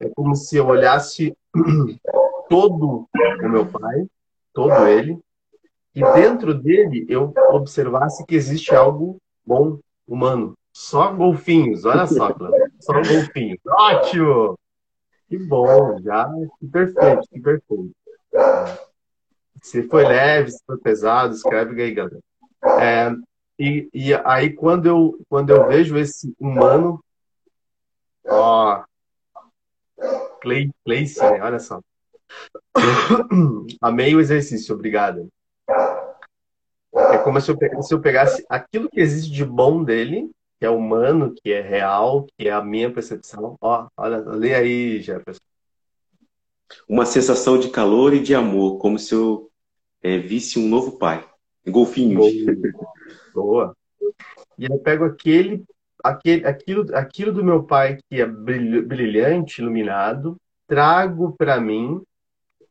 [0.00, 1.36] É como se eu olhasse
[2.48, 3.08] todo
[3.42, 4.06] o meu pai,
[4.52, 5.18] todo ele,
[5.94, 10.54] e dentro dele eu observasse que existe algo bom, humano.
[10.72, 12.28] Só golfinhos, olha só,
[12.78, 13.58] só golfinhos.
[13.66, 14.56] Ótimo!
[15.28, 17.90] Que bom, já, que perfeito, que perfeito.
[19.60, 22.20] Se foi leve, se foi pesado, escreve aí, galera.
[22.80, 23.12] É,
[23.58, 27.02] e, e aí, quando eu, quando eu vejo esse humano,
[28.28, 28.84] ó,
[30.40, 31.42] Clay, Clayce, né?
[31.42, 31.80] olha só.
[33.80, 35.28] Amei o exercício, obrigado.
[36.94, 40.70] É como se eu, se eu pegasse aquilo que existe de bom dele, que é
[40.70, 43.56] humano, que é real, que é a minha percepção.
[43.60, 45.40] Ó, olha, lê aí, Jefferson.
[46.88, 49.50] Uma sensação de calor e de amor, como se eu
[50.02, 51.26] é, visse um novo pai.
[51.66, 52.26] Golfinhos.
[53.34, 53.76] Boa.
[54.58, 55.64] E eu pego aquele,
[56.08, 60.36] aquele, aquilo, aquilo do meu pai que é brilhante, iluminado,
[60.66, 62.02] trago para mim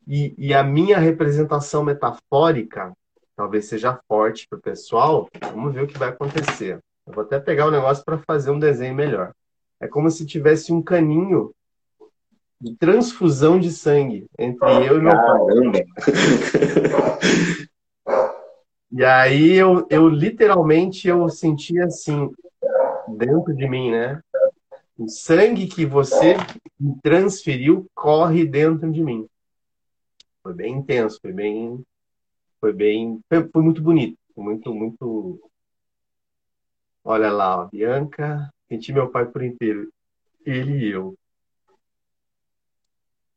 [0.08, 2.94] e, e, a minha representação metafórica
[3.36, 5.28] talvez seja forte para o pessoal.
[5.42, 6.80] Vamos ver o que vai acontecer.
[7.06, 9.34] Eu vou até pegar o negócio para fazer um desenho melhor.
[9.80, 11.52] É como se tivesse um caninho
[12.60, 15.86] de transfusão de sangue entre eu e meu pai.
[18.92, 22.32] E aí eu, eu literalmente eu senti assim,
[23.16, 24.22] dentro de mim, né?
[24.98, 26.36] O sangue que você
[26.80, 29.28] me transferiu corre dentro de mim.
[30.42, 31.84] Foi bem intenso, foi bem.
[32.60, 33.20] Foi bem.
[33.30, 34.18] Foi, foi muito bonito.
[34.36, 35.40] Muito, muito.
[37.04, 39.92] Olha lá, ó, Bianca, senti meu pai por inteiro.
[40.46, 41.16] Ele e eu.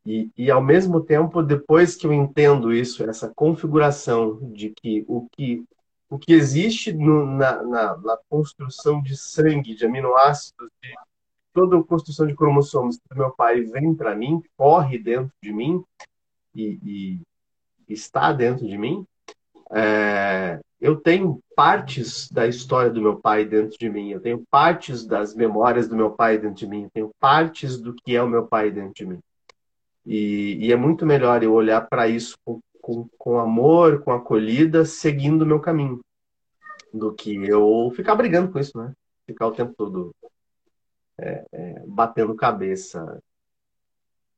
[0.04, 5.28] E, e, ao mesmo tempo, depois que eu entendo isso, essa configuração de que o
[5.30, 5.64] que,
[6.10, 10.92] o que existe no, na, na, na, construção de sangue, de aminoácidos, de
[11.52, 15.82] toda a construção de cromossomos do meu pai vem para mim, corre dentro de mim
[16.54, 17.20] e,
[17.88, 19.06] e está dentro de mim,
[19.70, 25.06] é, eu tenho partes da história do meu pai dentro de mim, eu tenho partes
[25.06, 28.28] das memórias do meu pai dentro de mim, eu tenho partes do que é o
[28.28, 29.20] meu pai dentro de mim.
[30.04, 32.58] E, e é muito melhor eu olhar para isso com,
[32.90, 36.00] com, com, amor, com acolhida, seguindo o meu caminho,
[36.92, 38.92] do que eu ficar brigando com isso, né?
[39.24, 40.12] Ficar o tempo todo
[41.16, 43.22] é, é, batendo cabeça.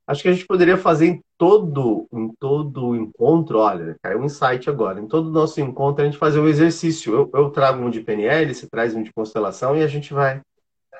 [0.07, 4.69] Acho que a gente poderia fazer em todo, em todo encontro, olha, caiu um insight
[4.69, 5.01] agora.
[5.01, 7.15] Em todo nosso encontro, a gente fazer um exercício.
[7.15, 10.43] Eu, eu trago um de PNL, você traz um de constelação e a gente vai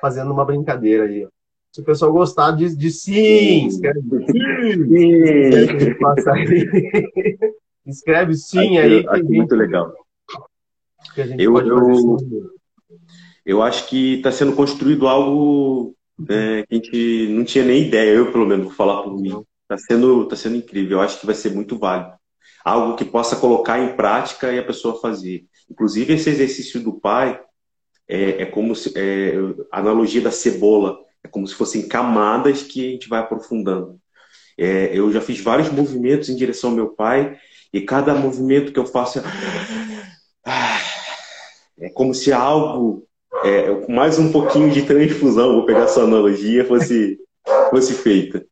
[0.01, 1.25] fazendo uma brincadeira aí.
[1.25, 1.29] Ó.
[1.73, 3.65] Se o pessoal gostar, diz, diz sim.
[3.65, 4.73] Escreve sim.
[7.83, 9.03] Escreve sim aí.
[9.07, 9.91] Acho muito legal.
[11.35, 12.17] eu, eu,
[13.43, 15.95] eu acho que está sendo construído algo
[16.29, 19.43] é, que a gente não tinha nem ideia, eu pelo menos vou falar por mim.
[19.63, 22.13] Está sendo, tá sendo incrível, eu acho que vai ser muito válido.
[22.63, 25.45] Algo que possa colocar em prática e a pessoa fazer.
[25.71, 27.41] Inclusive, esse exercício do pai
[28.07, 29.33] é, é como se, é,
[29.71, 30.99] a analogia da cebola.
[31.23, 33.99] É como se fossem camadas que a gente vai aprofundando.
[34.57, 37.37] É, eu já fiz vários movimentos em direção ao meu pai,
[37.73, 39.19] e cada movimento que eu faço
[41.79, 43.07] é, como se algo,
[43.43, 47.17] é, mais um pouquinho de transfusão, vou pegar essa analogia, fosse,
[47.71, 48.45] fosse feita.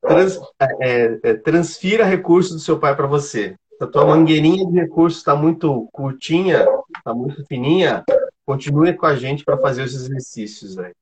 [0.00, 0.40] Trans,
[0.80, 3.54] é, é, transfira recursos do seu pai para você.
[3.76, 6.66] Se a tua mangueirinha de recursos está muito curtinha,
[6.96, 8.02] está muito fininha,
[8.50, 10.92] continue com a gente para fazer os exercícios aí.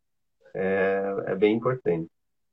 [0.54, 2.06] É, é bem importante.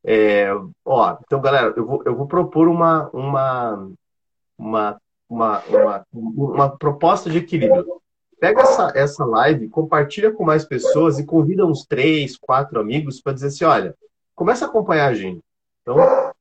[0.06, 0.50] É,
[0.86, 3.92] ó, então, galera, eu vou, eu vou propor uma, uma,
[4.58, 4.98] uma,
[5.30, 7.86] uma, uma, uma proposta de equilíbrio.
[8.40, 13.34] Pega essa, essa live, compartilha com mais pessoas e convida uns três, quatro amigos para
[13.34, 13.94] dizer assim, olha,
[14.34, 15.42] começa a acompanhar a gente.
[15.82, 16.32] Então, é,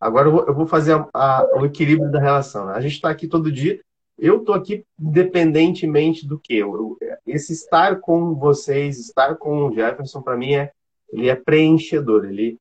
[0.00, 2.66] agora eu vou, eu vou fazer a, a, o equilíbrio da relação.
[2.66, 2.72] Né?
[2.74, 3.82] A gente está aqui todo dia,
[4.18, 6.62] eu tô aqui independentemente do que.
[7.26, 10.70] Esse estar com vocês, estar com o Jefferson, para mim, é,
[11.12, 12.24] ele é preenchedor.
[12.24, 12.58] Ele,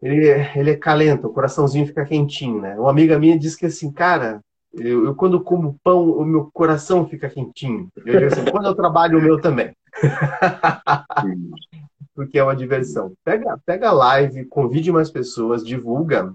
[0.00, 2.78] ele, ele é calento, o coraçãozinho fica quentinho, né?
[2.78, 4.40] Uma amiga minha disse que assim, cara,
[4.72, 7.88] eu, eu quando como pão, o meu coração fica quentinho.
[7.96, 9.72] Eu digo assim, quando eu trabalho, o meu também.
[12.14, 13.12] Porque é uma diversão.
[13.24, 16.32] Pega, pega a live, convide mais pessoas, divulga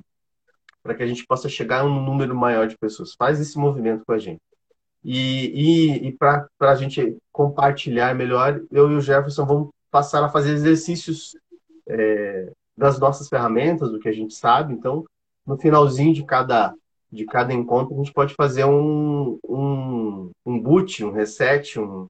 [0.87, 3.13] para que a gente possa chegar a um número maior de pessoas.
[3.13, 4.39] Faz esse movimento com a gente.
[5.03, 10.29] E, e, e para a gente compartilhar melhor, eu e o Jefferson vamos passar a
[10.29, 11.35] fazer exercícios
[11.87, 14.73] é, das nossas ferramentas, do que a gente sabe.
[14.73, 15.03] Então,
[15.45, 16.73] no finalzinho de cada,
[17.11, 22.07] de cada encontro, a gente pode fazer um, um, um boot, um reset, um,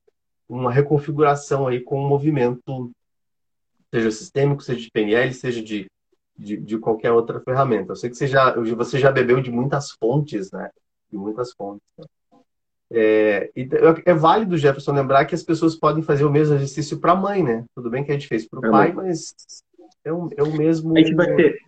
[0.48, 2.92] uma reconfiguração aí com o movimento,
[3.92, 5.88] seja sistêmico, seja de PNL, seja de
[6.38, 7.92] de, de qualquer outra ferramenta.
[7.92, 10.70] Eu sei que você já, você já bebeu de muitas fontes, né?
[11.12, 11.88] De muitas fontes.
[11.98, 12.06] Né?
[12.90, 13.52] É,
[14.06, 17.44] é, válido, Jefferson, lembrar que as pessoas podem fazer o mesmo exercício para a mãe,
[17.44, 17.66] né?
[17.76, 19.34] Tudo bem que a gente fez para o é pai, mas
[20.06, 20.96] é o, é o mesmo.
[20.96, 21.60] A gente, vai ter,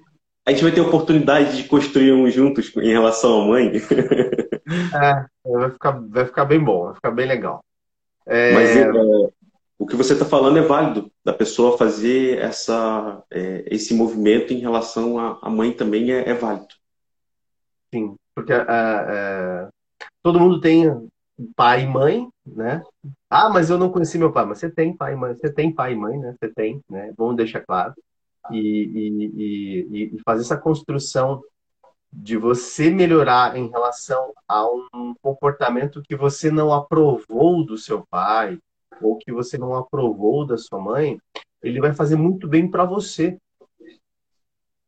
[0.45, 3.73] a gente vai ter oportunidade de construir um juntos em relação à mãe.
[4.71, 7.65] É, vai ficar, vai ficar bem bom, vai ficar bem legal.
[8.27, 8.53] É...
[8.53, 8.87] Mas é,
[9.79, 14.59] o que você está falando é válido, da pessoa fazer essa, é, esse movimento em
[14.59, 16.75] relação à mãe também é, é válido.
[17.93, 19.69] Sim, porque é, é,
[20.21, 21.09] todo mundo tem
[21.55, 22.83] pai e mãe, né?
[23.29, 24.45] Ah, mas eu não conheci meu pai.
[24.45, 26.35] Mas você tem pai e mãe, você tem pai e mãe, né?
[26.37, 27.13] Você tem, né?
[27.17, 27.93] Vamos deixar claro.
[28.51, 31.41] E, e, e, e fazer essa construção
[32.11, 38.59] de você melhorar em relação a um comportamento que você não aprovou do seu pai,
[39.01, 41.19] ou que você não aprovou da sua mãe,
[41.61, 43.37] ele vai fazer muito bem para você.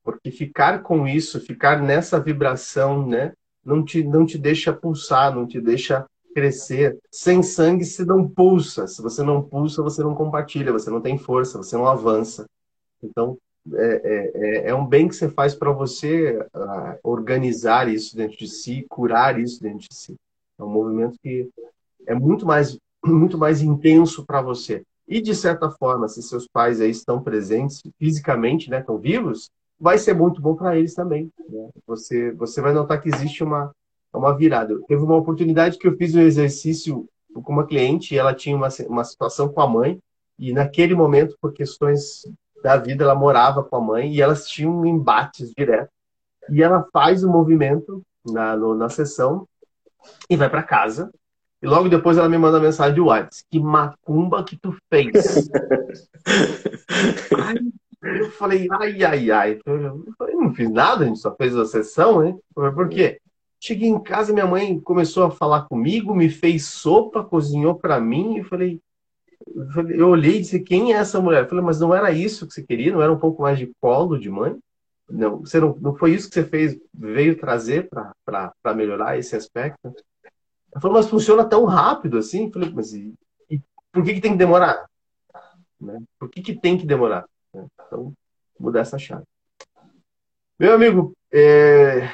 [0.03, 3.33] Porque ficar com isso, ficar nessa vibração, né,
[3.63, 6.97] não te, não te deixa pulsar, não te deixa crescer.
[7.11, 8.87] Sem sangue se não pulsa.
[8.87, 12.45] Se você não pulsa, você não compartilha, você não tem força, você não avança.
[13.03, 13.37] Então,
[13.73, 18.37] é, é, é, é um bem que você faz para você uh, organizar isso dentro
[18.37, 20.15] de si, curar isso dentro de si.
[20.57, 21.47] É um movimento que
[22.07, 24.83] é muito mais muito mais intenso para você.
[25.07, 29.49] E de certa forma, se seus pais aí estão presentes fisicamente, né, estão vivos,
[29.79, 31.29] vai ser muito bom para eles também.
[31.49, 31.69] Né?
[31.87, 33.71] Você você vai notar que existe uma
[34.13, 34.77] uma virada.
[34.87, 38.67] Teve uma oportunidade que eu fiz um exercício com uma cliente e ela tinha uma,
[38.87, 39.99] uma situação com a mãe
[40.37, 42.23] e naquele momento, por questões
[42.63, 45.91] da vida, ela morava com a mãe e elas tinham embates direto.
[46.49, 49.47] E ela faz o movimento na, no, na sessão
[50.27, 51.11] e vai para casa
[51.61, 53.45] e logo depois ela me manda mensagem de WhatsApp.
[53.49, 55.49] Que macumba que tu fez?
[58.01, 59.59] eu falei, ai, ai, ai.
[59.65, 62.35] Eu falei, não fiz nada, a gente só fez a sessão, né?
[62.53, 63.19] Por quê?
[63.59, 68.37] Cheguei em casa, minha mãe começou a falar comigo, me fez sopa, cozinhou para mim,
[68.39, 68.81] e falei,
[69.89, 71.43] eu olhei e disse, quem é essa mulher?
[71.43, 72.91] Eu falei, mas não era isso que você queria?
[72.91, 74.57] Não era um pouco mais de colo de mãe?
[75.07, 77.87] Não, você não, não foi isso que você fez, veio trazer
[78.25, 79.93] para melhorar esse aspecto?
[80.71, 82.45] Ela falou, mas funciona tão rápido assim?
[82.45, 83.13] Eu falei, mas e,
[83.49, 83.59] e
[83.91, 84.85] por que, que tem que demorar?
[85.79, 86.01] Né?
[86.17, 87.25] Por que, que tem que demorar?
[87.53, 88.13] Então,
[88.59, 89.23] mudar essa chave.
[90.57, 92.09] Meu amigo, é...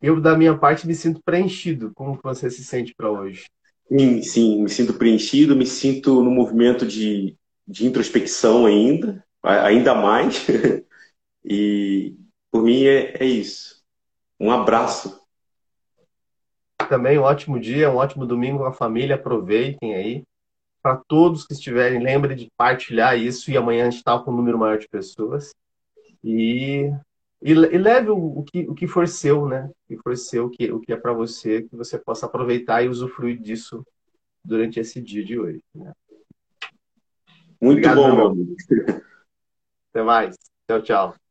[0.00, 1.92] eu da minha parte me sinto preenchido.
[1.94, 3.44] Como você se sente para hoje?
[3.88, 7.36] Sim, sim, me sinto preenchido, me sinto no movimento de,
[7.66, 10.46] de introspecção ainda, ainda mais.
[11.44, 12.16] e
[12.50, 13.82] por mim é, é isso.
[14.40, 15.23] Um abraço
[16.88, 19.16] também um ótimo dia, um ótimo domingo com a família.
[19.16, 20.24] Aproveitem aí.
[20.82, 24.36] Para todos que estiverem, lembre de partilhar isso e amanhã a gente está com um
[24.36, 25.54] número maior de pessoas.
[26.22, 26.90] E,
[27.42, 29.70] e, e leve o, o, que, o que for seu, né?
[29.84, 32.82] O que for seu, o que, o que é para você, que você possa aproveitar
[32.82, 33.84] e usufruir disso
[34.44, 35.62] durante esse dia de hoje.
[35.74, 35.92] Né?
[37.60, 38.56] Muito Obrigado, bom, meu amigo.
[39.90, 40.36] Até mais.
[40.68, 41.23] Tchau, tchau.